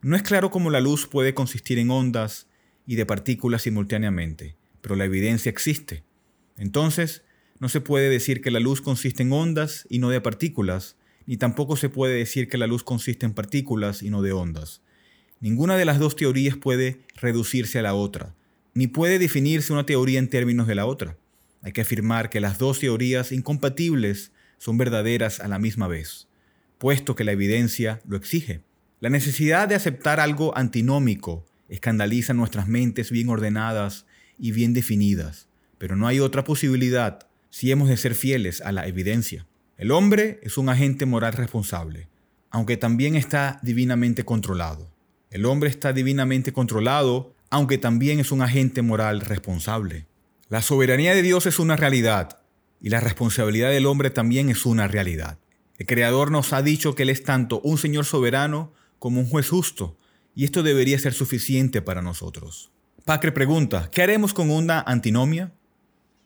No 0.00 0.16
es 0.16 0.22
claro 0.22 0.50
cómo 0.50 0.70
la 0.70 0.80
luz 0.80 1.06
puede 1.06 1.34
consistir 1.34 1.78
en 1.78 1.90
ondas 1.90 2.46
y 2.86 2.96
de 2.96 3.06
partículas 3.06 3.62
simultáneamente, 3.62 4.56
pero 4.80 4.96
la 4.96 5.04
evidencia 5.04 5.50
existe. 5.50 6.04
Entonces, 6.56 7.22
no 7.58 7.68
se 7.68 7.80
puede 7.80 8.08
decir 8.10 8.40
que 8.40 8.50
la 8.50 8.60
luz 8.60 8.80
consiste 8.80 9.22
en 9.22 9.32
ondas 9.32 9.86
y 9.88 9.98
no 9.98 10.10
de 10.10 10.20
partículas, 10.20 10.96
ni 11.26 11.36
tampoco 11.36 11.76
se 11.76 11.88
puede 11.88 12.14
decir 12.16 12.48
que 12.48 12.58
la 12.58 12.66
luz 12.66 12.82
consiste 12.82 13.26
en 13.26 13.34
partículas 13.34 14.02
y 14.02 14.10
no 14.10 14.22
de 14.22 14.32
ondas. 14.32 14.82
Ninguna 15.40 15.76
de 15.76 15.84
las 15.84 15.98
dos 15.98 16.16
teorías 16.16 16.56
puede 16.56 17.00
reducirse 17.16 17.78
a 17.78 17.82
la 17.82 17.94
otra, 17.94 18.34
ni 18.74 18.86
puede 18.86 19.18
definirse 19.18 19.72
una 19.72 19.86
teoría 19.86 20.18
en 20.18 20.28
términos 20.28 20.66
de 20.66 20.74
la 20.74 20.86
otra. 20.86 21.16
Hay 21.62 21.72
que 21.72 21.82
afirmar 21.82 22.30
que 22.30 22.40
las 22.40 22.58
dos 22.58 22.80
teorías 22.80 23.32
incompatibles 23.32 24.32
son 24.58 24.78
verdaderas 24.78 25.40
a 25.40 25.48
la 25.48 25.58
misma 25.58 25.88
vez, 25.88 26.28
puesto 26.78 27.14
que 27.14 27.24
la 27.24 27.32
evidencia 27.32 28.00
lo 28.06 28.16
exige. 28.16 28.62
La 29.00 29.10
necesidad 29.10 29.68
de 29.68 29.74
aceptar 29.74 30.20
algo 30.20 30.56
antinómico 30.56 31.44
escandaliza 31.72 32.34
nuestras 32.34 32.68
mentes 32.68 33.10
bien 33.10 33.30
ordenadas 33.30 34.04
y 34.38 34.52
bien 34.52 34.74
definidas, 34.74 35.48
pero 35.78 35.96
no 35.96 36.06
hay 36.06 36.20
otra 36.20 36.44
posibilidad 36.44 37.26
si 37.48 37.70
hemos 37.70 37.88
de 37.88 37.96
ser 37.96 38.14
fieles 38.14 38.60
a 38.60 38.72
la 38.72 38.86
evidencia. 38.86 39.46
El 39.78 39.90
hombre 39.90 40.38
es 40.42 40.58
un 40.58 40.68
agente 40.68 41.06
moral 41.06 41.32
responsable, 41.32 42.08
aunque 42.50 42.76
también 42.76 43.16
está 43.16 43.58
divinamente 43.62 44.22
controlado. 44.22 44.92
El 45.30 45.46
hombre 45.46 45.70
está 45.70 45.94
divinamente 45.94 46.52
controlado, 46.52 47.34
aunque 47.48 47.78
también 47.78 48.20
es 48.20 48.32
un 48.32 48.42
agente 48.42 48.82
moral 48.82 49.22
responsable. 49.22 50.06
La 50.50 50.60
soberanía 50.60 51.14
de 51.14 51.22
Dios 51.22 51.46
es 51.46 51.58
una 51.58 51.76
realidad 51.76 52.40
y 52.82 52.90
la 52.90 53.00
responsabilidad 53.00 53.70
del 53.70 53.86
hombre 53.86 54.10
también 54.10 54.50
es 54.50 54.66
una 54.66 54.88
realidad. 54.88 55.38
El 55.78 55.86
Creador 55.86 56.30
nos 56.30 56.52
ha 56.52 56.60
dicho 56.60 56.94
que 56.94 57.04
Él 57.04 57.10
es 57.10 57.22
tanto 57.22 57.62
un 57.62 57.78
Señor 57.78 58.04
soberano 58.04 58.74
como 58.98 59.20
un 59.20 59.26
juez 59.26 59.48
justo, 59.48 59.96
y 60.34 60.44
esto 60.44 60.62
debería 60.62 60.98
ser 60.98 61.12
suficiente 61.12 61.82
para 61.82 62.02
nosotros. 62.02 62.70
Packer 63.04 63.34
pregunta, 63.34 63.90
¿qué 63.92 64.02
haremos 64.02 64.32
con 64.32 64.50
una 64.50 64.80
antinomia? 64.80 65.52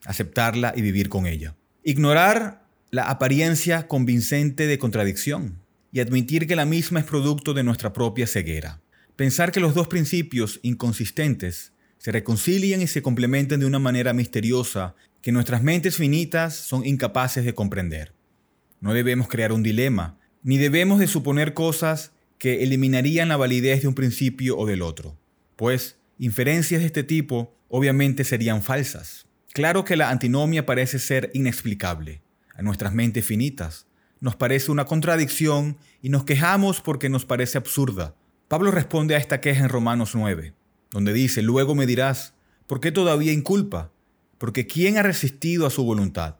Aceptarla 0.05 0.73
y 0.77 0.83
vivir 0.83 1.09
con 1.09 1.27
ella. 1.27 1.57
Ignorar 1.83 2.67
la 2.91 3.11
apariencia 3.11 3.89
convincente 3.89 4.67
de 4.67 4.79
contradicción 4.79 5.59
y 5.93 6.01
admitir 6.01 6.47
que 6.47 6.57
la 6.57 6.67
misma 6.67 7.01
es 7.01 7.07
producto 7.07 7.55
de 7.55 7.65
nuestra 7.65 7.93
propia 7.93 8.27
ceguera. 8.27 8.81
Pensar 9.17 9.51
que 9.53 9.61
los 9.61 9.75
dos 9.75 9.89
principios 9.89 10.61
inconsistentes 10.63 11.73
se 11.99 12.13
reconcilian 12.13 12.83
y 12.83 12.87
se 12.87 13.03
complementan 13.03 13.61
de 13.61 13.67
una 13.67 13.79
manera 13.79 14.13
misteriosa 14.13 14.95
que 15.23 15.33
nuestras 15.33 15.63
mentes 15.63 15.97
finitas 15.97 16.55
son 16.55 16.87
incapaces 16.87 17.45
de 17.45 17.55
comprender. 17.55 18.13
No 18.81 18.93
debemos 18.93 19.29
crear 19.29 19.53
un 19.53 19.63
dilema, 19.63 20.19
ni 20.43 20.59
debemos 20.59 21.01
de 21.01 21.07
suponer 21.07 21.55
cosas 21.55 22.13
que 22.38 22.62
eliminarían 22.62 23.28
la 23.28 23.37
validez 23.37 23.83
de 23.83 23.88
un 23.88 23.95
principio 23.95 24.57
o 24.59 24.66
del 24.66 24.83
otro, 24.83 25.16
pues 25.57 25.99
inferencias 26.19 26.81
de 26.81 26.87
este 26.87 27.02
tipo 27.02 27.55
obviamente 27.69 28.25
serían 28.25 28.62
falsas. 28.62 29.26
Claro 29.52 29.85
que 29.85 29.97
la 29.97 30.11
antinomia 30.11 30.66
parece 30.66 30.99
ser 30.99 31.31
inexplicable, 31.35 32.21
a 32.55 32.62
nuestras 32.62 32.93
mentes 32.93 33.25
finitas. 33.25 33.87
Nos 34.21 34.37
parece 34.37 34.71
una 34.71 34.85
contradicción 34.85 35.78
y 36.02 36.11
nos 36.11 36.25
quejamos 36.25 36.81
porque 36.81 37.09
nos 37.09 37.25
parece 37.25 37.59
absurda. 37.59 38.14
Pablo 38.49 38.71
responde 38.71 39.14
a 39.14 39.19
esta 39.19 39.40
queja 39.40 39.64
en 39.64 39.71
Romanos 39.71 40.14
9, 40.14 40.52
donde 40.90 41.12
dice, 41.12 41.43
luego 41.43 41.75
me 41.75 41.87
dirás, 41.87 42.35
¿por 42.66 42.81
qué 42.81 42.93
todavía 42.93 43.33
inculpa? 43.33 43.93
Porque 44.38 44.66
¿quién 44.66 44.99
ha 44.99 45.02
resistido 45.02 45.66
a 45.66 45.71
su 45.71 45.85
voluntad? 45.85 46.37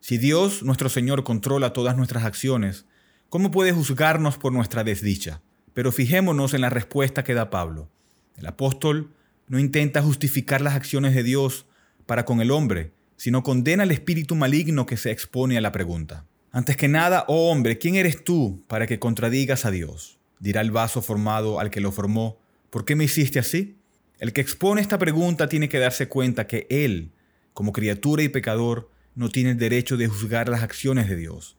Si 0.00 0.16
Dios, 0.18 0.62
nuestro 0.62 0.88
Señor, 0.88 1.24
controla 1.24 1.72
todas 1.72 1.96
nuestras 1.96 2.24
acciones, 2.24 2.86
¿cómo 3.28 3.50
puede 3.50 3.72
juzgarnos 3.72 4.38
por 4.38 4.52
nuestra 4.52 4.84
desdicha? 4.84 5.42
Pero 5.74 5.92
fijémonos 5.92 6.54
en 6.54 6.60
la 6.60 6.70
respuesta 6.70 7.24
que 7.24 7.34
da 7.34 7.50
Pablo. 7.50 7.90
El 8.36 8.46
apóstol 8.46 9.12
no 9.48 9.58
intenta 9.58 10.02
justificar 10.02 10.60
las 10.60 10.74
acciones 10.74 11.14
de 11.14 11.22
Dios 11.22 11.66
para 12.06 12.24
con 12.24 12.40
el 12.40 12.50
hombre, 12.50 12.92
sino 13.16 13.42
condena 13.42 13.82
al 13.82 13.90
espíritu 13.90 14.34
maligno 14.34 14.86
que 14.86 14.96
se 14.96 15.10
expone 15.10 15.58
a 15.58 15.60
la 15.60 15.72
pregunta. 15.72 16.24
Antes 16.50 16.76
que 16.76 16.88
nada, 16.88 17.24
oh 17.28 17.50
hombre, 17.50 17.78
¿quién 17.78 17.96
eres 17.96 18.24
tú 18.24 18.64
para 18.66 18.86
que 18.86 18.98
contradigas 18.98 19.66
a 19.66 19.70
Dios? 19.70 20.18
Dirá 20.40 20.60
el 20.60 20.70
vaso 20.70 21.02
formado 21.02 21.60
al 21.60 21.70
que 21.70 21.80
lo 21.80 21.92
formó, 21.92 22.40
¿por 22.70 22.84
qué 22.84 22.96
me 22.96 23.04
hiciste 23.04 23.38
así? 23.38 23.76
El 24.18 24.32
que 24.32 24.40
expone 24.40 24.80
esta 24.80 24.98
pregunta 24.98 25.48
tiene 25.48 25.68
que 25.68 25.78
darse 25.78 26.08
cuenta 26.08 26.46
que 26.46 26.66
él, 26.70 27.12
como 27.52 27.72
criatura 27.72 28.22
y 28.22 28.28
pecador, 28.28 28.90
no 29.14 29.28
tiene 29.28 29.50
el 29.50 29.58
derecho 29.58 29.96
de 29.96 30.08
juzgar 30.08 30.48
las 30.48 30.62
acciones 30.62 31.08
de 31.08 31.16
Dios. 31.16 31.57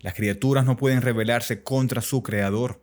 Las 0.00 0.14
criaturas 0.14 0.64
no 0.64 0.76
pueden 0.76 1.02
rebelarse 1.02 1.62
contra 1.62 2.02
su 2.02 2.22
Creador. 2.22 2.80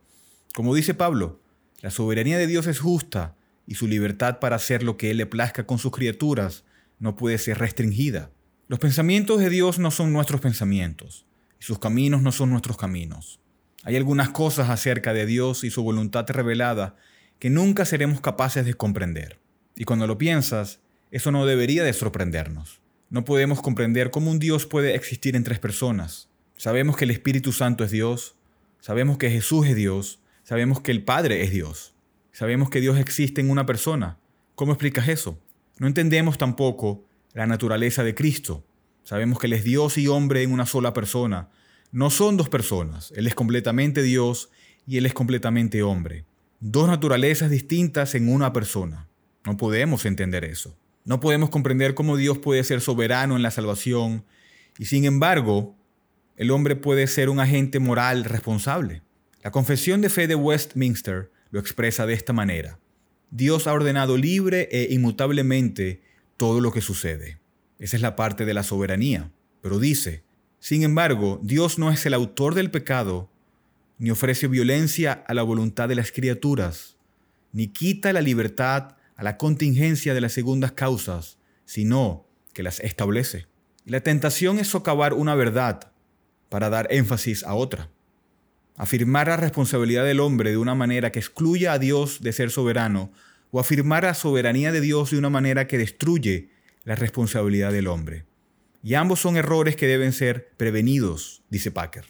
Como 0.53 0.75
dice 0.75 0.93
Pablo, 0.93 1.41
la 1.81 1.91
soberanía 1.91 2.37
de 2.37 2.47
Dios 2.47 2.67
es 2.67 2.79
justa 2.79 3.35
y 3.67 3.75
su 3.75 3.87
libertad 3.87 4.39
para 4.39 4.57
hacer 4.57 4.83
lo 4.83 4.97
que 4.97 5.11
Él 5.11 5.17
le 5.17 5.25
plazca 5.25 5.65
con 5.65 5.77
sus 5.77 5.91
criaturas 5.91 6.63
no 6.99 7.15
puede 7.15 7.37
ser 7.37 7.57
restringida. 7.57 8.31
Los 8.67 8.79
pensamientos 8.79 9.39
de 9.39 9.49
Dios 9.49 9.79
no 9.79 9.91
son 9.91 10.11
nuestros 10.11 10.41
pensamientos, 10.41 11.25
y 11.59 11.63
sus 11.63 11.79
caminos 11.79 12.21
no 12.21 12.31
son 12.31 12.49
nuestros 12.49 12.77
caminos. 12.77 13.39
Hay 13.83 13.95
algunas 13.95 14.29
cosas 14.29 14.69
acerca 14.69 15.13
de 15.13 15.25
Dios 15.25 15.63
y 15.63 15.69
su 15.69 15.83
voluntad 15.83 16.25
revelada 16.29 16.95
que 17.39 17.49
nunca 17.49 17.85
seremos 17.85 18.21
capaces 18.21 18.65
de 18.65 18.73
comprender. 18.73 19.39
Y 19.75 19.83
cuando 19.83 20.07
lo 20.07 20.17
piensas, 20.17 20.79
eso 21.11 21.31
no 21.31 21.45
debería 21.45 21.83
de 21.83 21.93
sorprendernos. 21.93 22.81
No 23.09 23.23
podemos 23.23 23.61
comprender 23.61 24.09
cómo 24.09 24.31
un 24.31 24.39
Dios 24.39 24.65
puede 24.65 24.95
existir 24.95 25.35
en 25.35 25.43
tres 25.43 25.59
personas. 25.59 26.29
Sabemos 26.57 26.95
que 26.95 27.05
el 27.05 27.11
Espíritu 27.11 27.51
Santo 27.51 27.83
es 27.83 27.91
Dios, 27.91 28.35
sabemos 28.79 29.17
que 29.17 29.29
Jesús 29.29 29.67
es 29.67 29.75
Dios, 29.75 30.21
sabemos 30.43 30.79
que 30.81 30.91
el 30.91 31.03
Padre 31.03 31.43
es 31.43 31.51
Dios, 31.51 31.93
sabemos 32.31 32.69
que 32.69 32.79
Dios 32.79 32.97
existe 32.97 33.41
en 33.41 33.49
una 33.49 33.65
persona. 33.65 34.17
¿Cómo 34.55 34.71
explicas 34.71 35.09
eso? 35.09 35.37
No 35.79 35.87
entendemos 35.87 36.37
tampoco 36.37 37.05
la 37.33 37.45
naturaleza 37.45 38.03
de 38.03 38.15
Cristo. 38.15 38.65
Sabemos 39.03 39.39
que 39.39 39.47
Él 39.47 39.53
es 39.53 39.63
Dios 39.65 39.97
y 39.97 40.07
hombre 40.07 40.43
en 40.43 40.53
una 40.53 40.65
sola 40.65 40.93
persona. 40.93 41.49
No 41.91 42.09
son 42.09 42.37
dos 42.37 42.47
personas. 42.47 43.11
Él 43.15 43.27
es 43.27 43.35
completamente 43.35 44.01
Dios 44.01 44.49
y 44.87 44.97
Él 44.97 45.05
es 45.05 45.13
completamente 45.13 45.83
hombre. 45.83 46.25
Dos 46.61 46.87
naturalezas 46.87 47.49
distintas 47.49 48.15
en 48.15 48.29
una 48.33 48.53
persona. 48.53 49.09
No 49.45 49.57
podemos 49.57 50.05
entender 50.05 50.45
eso. 50.45 50.77
No 51.03 51.19
podemos 51.19 51.49
comprender 51.49 51.93
cómo 51.93 52.15
Dios 52.15 52.37
puede 52.39 52.63
ser 52.63 52.81
soberano 52.81 53.35
en 53.35 53.43
la 53.43 53.51
salvación 53.51 54.25
y 54.79 54.85
sin 54.85 55.05
embargo 55.05 55.75
el 56.37 56.51
hombre 56.51 56.75
puede 56.75 57.07
ser 57.07 57.29
un 57.29 57.39
agente 57.39 57.79
moral 57.79 58.25
responsable. 58.25 59.01
La 59.41 59.51
confesión 59.51 60.01
de 60.01 60.09
fe 60.09 60.27
de 60.27 60.35
Westminster 60.35 61.31
lo 61.51 61.59
expresa 61.59 62.05
de 62.05 62.13
esta 62.13 62.33
manera. 62.33 62.79
Dios 63.31 63.67
ha 63.67 63.73
ordenado 63.73 64.17
libre 64.17 64.67
e 64.71 64.87
inmutablemente 64.91 66.01
todo 66.37 66.59
lo 66.61 66.71
que 66.71 66.81
sucede. 66.81 67.39
Esa 67.79 67.95
es 67.95 68.01
la 68.01 68.15
parte 68.15 68.45
de 68.45 68.53
la 68.53 68.63
soberanía. 68.63 69.31
Pero 69.61 69.79
dice, 69.79 70.23
sin 70.59 70.83
embargo, 70.83 71.39
Dios 71.43 71.79
no 71.79 71.91
es 71.91 72.05
el 72.05 72.13
autor 72.13 72.55
del 72.55 72.71
pecado, 72.71 73.29
ni 73.97 74.11
ofrece 74.11 74.47
violencia 74.47 75.23
a 75.27 75.33
la 75.33 75.43
voluntad 75.43 75.87
de 75.87 75.95
las 75.95 76.11
criaturas, 76.11 76.97
ni 77.53 77.67
quita 77.67 78.11
la 78.11 78.21
libertad 78.21 78.97
a 79.15 79.23
la 79.23 79.37
contingencia 79.37 80.13
de 80.13 80.21
las 80.21 80.33
segundas 80.33 80.73
causas, 80.73 81.37
sino 81.65 82.27
que 82.53 82.63
las 82.63 82.79
establece. 82.81 83.47
La 83.85 84.01
tentación 84.01 84.59
es 84.59 84.67
socavar 84.67 85.13
una 85.13 85.35
verdad 85.35 85.91
para 86.49 86.69
dar 86.69 86.87
énfasis 86.89 87.43
a 87.43 87.53
otra. 87.53 87.89
Afirmar 88.77 89.27
la 89.27 89.37
responsabilidad 89.37 90.03
del 90.03 90.19
hombre 90.19 90.51
de 90.51 90.57
una 90.57 90.75
manera 90.75 91.11
que 91.11 91.19
excluya 91.19 91.73
a 91.73 91.79
Dios 91.79 92.21
de 92.21 92.33
ser 92.33 92.51
soberano 92.51 93.11
o 93.51 93.59
afirmar 93.59 94.03
la 94.03 94.13
soberanía 94.13 94.71
de 94.71 94.81
Dios 94.81 95.11
de 95.11 95.17
una 95.17 95.29
manera 95.29 95.67
que 95.67 95.77
destruye 95.77 96.49
la 96.83 96.95
responsabilidad 96.95 97.71
del 97.71 97.87
hombre. 97.87 98.25
Y 98.83 98.93
ambos 98.93 99.19
son 99.19 99.37
errores 99.37 99.75
que 99.75 99.87
deben 99.87 100.13
ser 100.13 100.51
prevenidos, 100.57 101.43
dice 101.49 101.71
Packer. 101.71 102.05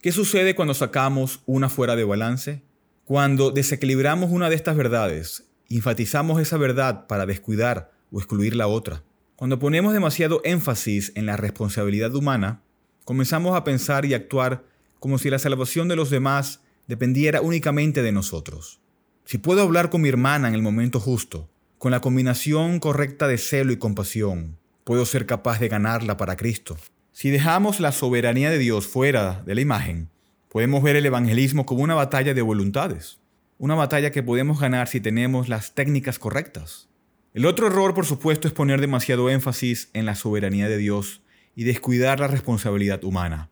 ¿Qué 0.00 0.12
sucede 0.12 0.54
cuando 0.54 0.74
sacamos 0.74 1.42
una 1.46 1.68
fuera 1.68 1.96
de 1.96 2.04
balance? 2.04 2.62
Cuando 3.04 3.50
desequilibramos 3.50 4.30
una 4.30 4.48
de 4.48 4.56
estas 4.56 4.76
verdades, 4.76 5.44
enfatizamos 5.68 6.40
esa 6.40 6.56
verdad 6.56 7.06
para 7.06 7.26
descuidar 7.26 7.90
o 8.10 8.18
excluir 8.18 8.56
la 8.56 8.66
otra. 8.66 9.02
Cuando 9.36 9.58
ponemos 9.58 9.92
demasiado 9.92 10.40
énfasis 10.44 11.12
en 11.14 11.26
la 11.26 11.36
responsabilidad 11.36 12.14
humana, 12.14 12.62
comenzamos 13.04 13.56
a 13.56 13.64
pensar 13.64 14.04
y 14.04 14.14
actuar 14.14 14.64
como 14.98 15.18
si 15.18 15.30
la 15.30 15.38
salvación 15.38 15.88
de 15.88 15.96
los 15.96 16.10
demás 16.10 16.60
dependiera 16.86 17.40
únicamente 17.40 18.02
de 18.02 18.12
nosotros. 18.12 18.80
Si 19.24 19.38
puedo 19.38 19.62
hablar 19.62 19.90
con 19.90 20.02
mi 20.02 20.08
hermana 20.08 20.48
en 20.48 20.54
el 20.54 20.62
momento 20.62 21.00
justo, 21.00 21.48
con 21.78 21.90
la 21.90 22.00
combinación 22.00 22.80
correcta 22.80 23.28
de 23.28 23.38
celo 23.38 23.72
y 23.72 23.76
compasión, 23.76 24.58
puedo 24.84 25.04
ser 25.06 25.26
capaz 25.26 25.60
de 25.60 25.68
ganarla 25.68 26.16
para 26.16 26.36
Cristo. 26.36 26.76
Si 27.12 27.30
dejamos 27.30 27.80
la 27.80 27.92
soberanía 27.92 28.50
de 28.50 28.58
Dios 28.58 28.86
fuera 28.86 29.42
de 29.46 29.54
la 29.54 29.60
imagen, 29.60 30.10
podemos 30.48 30.82
ver 30.82 30.96
el 30.96 31.06
evangelismo 31.06 31.66
como 31.66 31.82
una 31.82 31.94
batalla 31.94 32.34
de 32.34 32.42
voluntades, 32.42 33.18
una 33.58 33.74
batalla 33.74 34.10
que 34.10 34.22
podemos 34.22 34.60
ganar 34.60 34.88
si 34.88 35.00
tenemos 35.00 35.48
las 35.48 35.74
técnicas 35.74 36.18
correctas. 36.18 36.88
El 37.32 37.46
otro 37.46 37.66
error, 37.66 37.94
por 37.94 38.06
supuesto, 38.06 38.46
es 38.46 38.54
poner 38.54 38.80
demasiado 38.80 39.28
énfasis 39.30 39.90
en 39.92 40.06
la 40.06 40.14
soberanía 40.14 40.68
de 40.68 40.76
Dios 40.76 41.23
y 41.54 41.64
descuidar 41.64 42.20
la 42.20 42.28
responsabilidad 42.28 43.04
humana. 43.04 43.50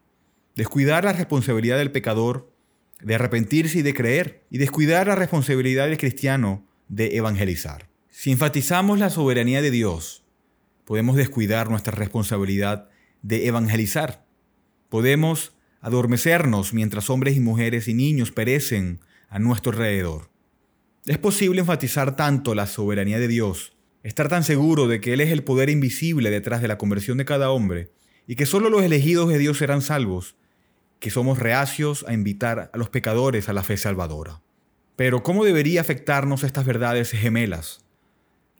Descuidar 0.56 1.04
la 1.04 1.12
responsabilidad 1.12 1.78
del 1.78 1.92
pecador 1.92 2.52
de 3.02 3.14
arrepentirse 3.16 3.78
y 3.78 3.82
de 3.82 3.94
creer, 3.94 4.44
y 4.50 4.58
descuidar 4.58 5.08
la 5.08 5.14
responsabilidad 5.14 5.86
del 5.88 5.98
cristiano 5.98 6.64
de 6.88 7.16
evangelizar. 7.16 7.88
Si 8.10 8.30
enfatizamos 8.30 8.98
la 8.98 9.10
soberanía 9.10 9.60
de 9.60 9.70
Dios, 9.70 10.24
podemos 10.84 11.16
descuidar 11.16 11.70
nuestra 11.70 11.92
responsabilidad 11.92 12.88
de 13.22 13.46
evangelizar. 13.46 14.24
Podemos 14.88 15.56
adormecernos 15.80 16.74
mientras 16.74 17.10
hombres 17.10 17.36
y 17.36 17.40
mujeres 17.40 17.88
y 17.88 17.94
niños 17.94 18.30
perecen 18.30 19.00
a 19.28 19.38
nuestro 19.38 19.72
alrededor. 19.72 20.30
Es 21.06 21.18
posible 21.18 21.60
enfatizar 21.60 22.14
tanto 22.14 22.54
la 22.54 22.66
soberanía 22.66 23.18
de 23.18 23.26
Dios, 23.26 23.76
estar 24.02 24.28
tan 24.28 24.44
seguro 24.44 24.88
de 24.88 25.00
que 25.00 25.12
Él 25.12 25.20
es 25.20 25.30
el 25.30 25.44
poder 25.44 25.70
invisible 25.70 26.30
detrás 26.30 26.62
de 26.62 26.68
la 26.68 26.78
conversión 26.78 27.18
de 27.18 27.24
cada 27.24 27.50
hombre, 27.50 27.90
y 28.26 28.36
que 28.36 28.46
solo 28.46 28.70
los 28.70 28.82
elegidos 28.82 29.28
de 29.28 29.38
Dios 29.38 29.58
serán 29.58 29.82
salvos, 29.82 30.36
que 30.98 31.10
somos 31.10 31.38
reacios 31.38 32.04
a 32.06 32.12
invitar 32.12 32.70
a 32.72 32.78
los 32.78 32.88
pecadores 32.88 33.48
a 33.48 33.52
la 33.52 33.64
fe 33.64 33.76
salvadora. 33.76 34.40
Pero 34.96 35.22
¿cómo 35.22 35.44
debería 35.44 35.80
afectarnos 35.80 36.44
estas 36.44 36.64
verdades 36.64 37.10
gemelas? 37.10 37.84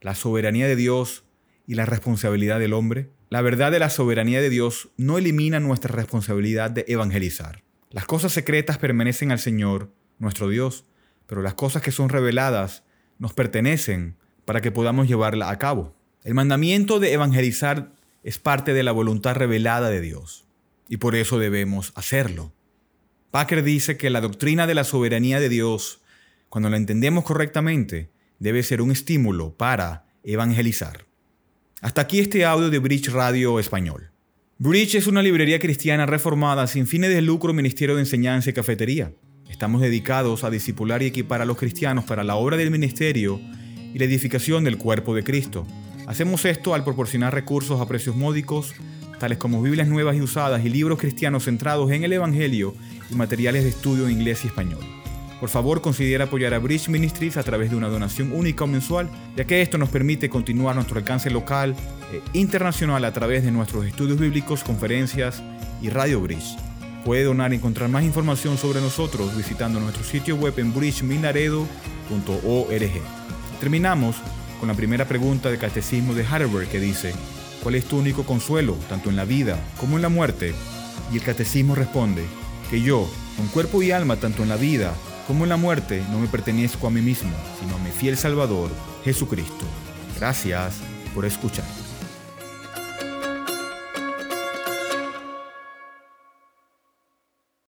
La 0.00 0.14
soberanía 0.14 0.66
de 0.66 0.76
Dios 0.76 1.24
y 1.66 1.74
la 1.74 1.87
responsabilidad 1.87 2.59
del 2.59 2.72
hombre. 2.72 3.11
La 3.31 3.42
verdad 3.42 3.70
de 3.70 3.78
la 3.78 3.90
soberanía 3.90 4.40
de 4.40 4.50
Dios 4.50 4.90
no 4.96 5.18
elimina 5.18 5.61
nuestra 5.61 5.94
responsabilidad 5.94 6.70
de 6.70 6.85
evangelizar. 6.88 7.62
Las 7.90 8.07
cosas 8.07 8.33
secretas 8.33 8.78
pertenecen 8.78 9.31
al 9.31 9.38
Señor, 9.38 9.92
nuestro 10.18 10.48
Dios, 10.48 10.87
pero 11.26 11.42
las 11.42 11.55
cosas 11.55 11.83
que 11.83 11.92
son 11.92 12.09
reveladas 12.09 12.85
nos 13.18 13.35
pertenecen 13.35 14.16
para 14.44 14.61
que 14.61 14.70
podamos 14.70 15.09
llevarla 15.09 15.50
a 15.50 15.59
cabo. 15.59 15.94
El 16.24 16.35
mandamiento 16.35 17.00
de 17.00 17.12
evangelizar 17.12 17.92
es 18.22 18.38
parte 18.38 18.74
de 18.74 18.83
la 18.83 18.92
voluntad 18.92 19.35
revelada 19.35 19.90
de 19.90 20.00
Dios 20.00 20.44
y 20.88 20.98
por 20.98 21.14
eso 21.14 21.38
debemos 21.38 21.92
hacerlo. 21.94 22.52
Packer 23.31 23.62
dice 23.62 23.96
que 23.96 24.11
la 24.11 24.20
doctrina 24.20 24.66
de 24.66 24.74
la 24.74 24.85
soberanía 24.85 25.40
de 25.40 25.48
Dios, 25.48 26.02
cuando 26.48 26.68
la 26.68 26.76
entendemos 26.76 27.24
correctamente, 27.24 28.11
debe 28.38 28.62
ser 28.62 28.83
un 28.83 28.90
estímulo 28.90 29.57
para 29.57 30.05
evangelizar. 30.22 31.07
Hasta 31.81 32.02
aquí 32.02 32.20
este 32.20 32.44
audio 32.44 32.70
de 32.70 32.78
Bridge 32.78 33.09
Radio 33.09 33.59
Español. 33.59 34.11
Bridge 34.59 34.96
es 34.96 35.07
una 35.07 35.22
librería 35.22 35.59
cristiana 35.59 36.07
reformada 36.07 36.66
sin 36.66 36.87
fines 36.87 37.11
de 37.11 37.22
lucro, 37.22 37.52
ministerio 37.52 37.96
de 37.96 38.02
enseñanza 38.02 38.50
y 38.50 38.52
cafetería. 38.52 39.12
Estamos 39.50 39.81
dedicados 39.81 40.44
a 40.44 40.50
discipular 40.50 41.02
y 41.02 41.07
equipar 41.07 41.42
a 41.42 41.44
los 41.44 41.57
cristianos 41.57 42.05
para 42.05 42.22
la 42.22 42.37
obra 42.37 42.57
del 42.57 42.70
ministerio 42.70 43.40
y 43.92 43.98
la 43.98 44.05
edificación 44.05 44.64
del 44.64 44.78
cuerpo 44.78 45.14
de 45.14 45.24
Cristo. 45.24 45.66
Hacemos 46.07 46.44
esto 46.44 46.74
al 46.74 46.85
proporcionar 46.85 47.33
recursos 47.33 47.81
a 47.81 47.87
precios 47.87 48.16
módicos 48.16 48.74
tales 49.22 49.38
como 49.38 49.62
Biblias 49.62 49.87
nuevas 49.87 50.16
y 50.16 50.20
usadas 50.20 50.64
y 50.64 50.68
libros 50.68 50.98
cristianos 50.98 51.44
centrados 51.44 51.92
en 51.92 52.02
el 52.02 52.12
Evangelio 52.12 52.74
y 53.09 53.14
materiales 53.14 53.62
de 53.62 53.70
estudio 53.70 54.07
en 54.07 54.18
inglés 54.18 54.40
y 54.42 54.48
español. 54.48 54.81
Por 55.38 55.48
favor, 55.48 55.81
considera 55.81 56.24
apoyar 56.24 56.55
a 56.55 56.59
Bridge 56.59 56.88
Ministries 56.88 57.37
a 57.37 57.44
través 57.44 57.70
de 57.70 57.76
una 57.76 57.87
donación 57.87 58.33
única 58.33 58.64
o 58.64 58.66
mensual, 58.66 59.09
ya 59.37 59.44
que 59.44 59.62
esto 59.62 59.78
nos 59.78 59.90
permite 59.90 60.28
continuar 60.28 60.74
nuestro 60.74 60.98
alcance 60.98 61.31
local 61.31 61.76
e 62.12 62.20
internacional 62.37 63.05
a 63.05 63.12
través 63.12 63.44
de 63.44 63.52
nuestros 63.52 63.87
estudios 63.87 64.18
bíblicos, 64.18 64.64
conferencias 64.64 65.40
y 65.81 65.88
Radio 65.88 66.20
Bridge. 66.20 66.57
Puede 67.05 67.22
donar 67.22 67.52
y 67.52 67.57
encontrar 67.57 67.90
más 67.90 68.02
información 68.02 68.59
sobre 68.59 68.81
nosotros 68.81 69.37
visitando 69.37 69.78
nuestro 69.78 70.02
sitio 70.02 70.35
web 70.35 70.59
en 70.59 70.74
bridgeminaredo.org. 70.74 73.21
Terminamos 73.62 74.16
con 74.59 74.66
la 74.66 74.75
primera 74.75 75.05
pregunta 75.05 75.48
del 75.48 75.61
Catecismo 75.61 76.14
de 76.14 76.25
Heidelberg 76.25 76.68
que 76.68 76.81
dice, 76.81 77.14
¿Cuál 77.62 77.77
es 77.77 77.85
tu 77.85 77.96
único 77.96 78.25
consuelo, 78.25 78.77
tanto 78.88 79.09
en 79.09 79.14
la 79.14 79.25
vida 79.25 79.57
como 79.79 79.94
en 79.94 80.03
la 80.03 80.09
muerte? 80.09 80.53
Y 81.12 81.18
el 81.18 81.22
catecismo 81.22 81.77
responde, 81.77 82.25
que 82.68 82.83
yo, 82.83 83.09
con 83.37 83.46
cuerpo 83.46 83.81
y 83.81 83.92
alma, 83.92 84.16
tanto 84.16 84.42
en 84.42 84.48
la 84.48 84.57
vida 84.57 84.94
como 85.29 85.44
en 85.44 85.51
la 85.51 85.57
muerte, 85.57 86.03
no 86.11 86.18
me 86.18 86.27
pertenezco 86.27 86.88
a 86.88 86.90
mí 86.90 87.03
mismo, 87.03 87.31
sino 87.61 87.77
a 87.77 87.79
mi 87.79 87.92
fiel 87.92 88.16
Salvador, 88.16 88.68
Jesucristo. 89.05 89.64
Gracias 90.18 90.79
por 91.14 91.25
escuchar. 91.25 91.91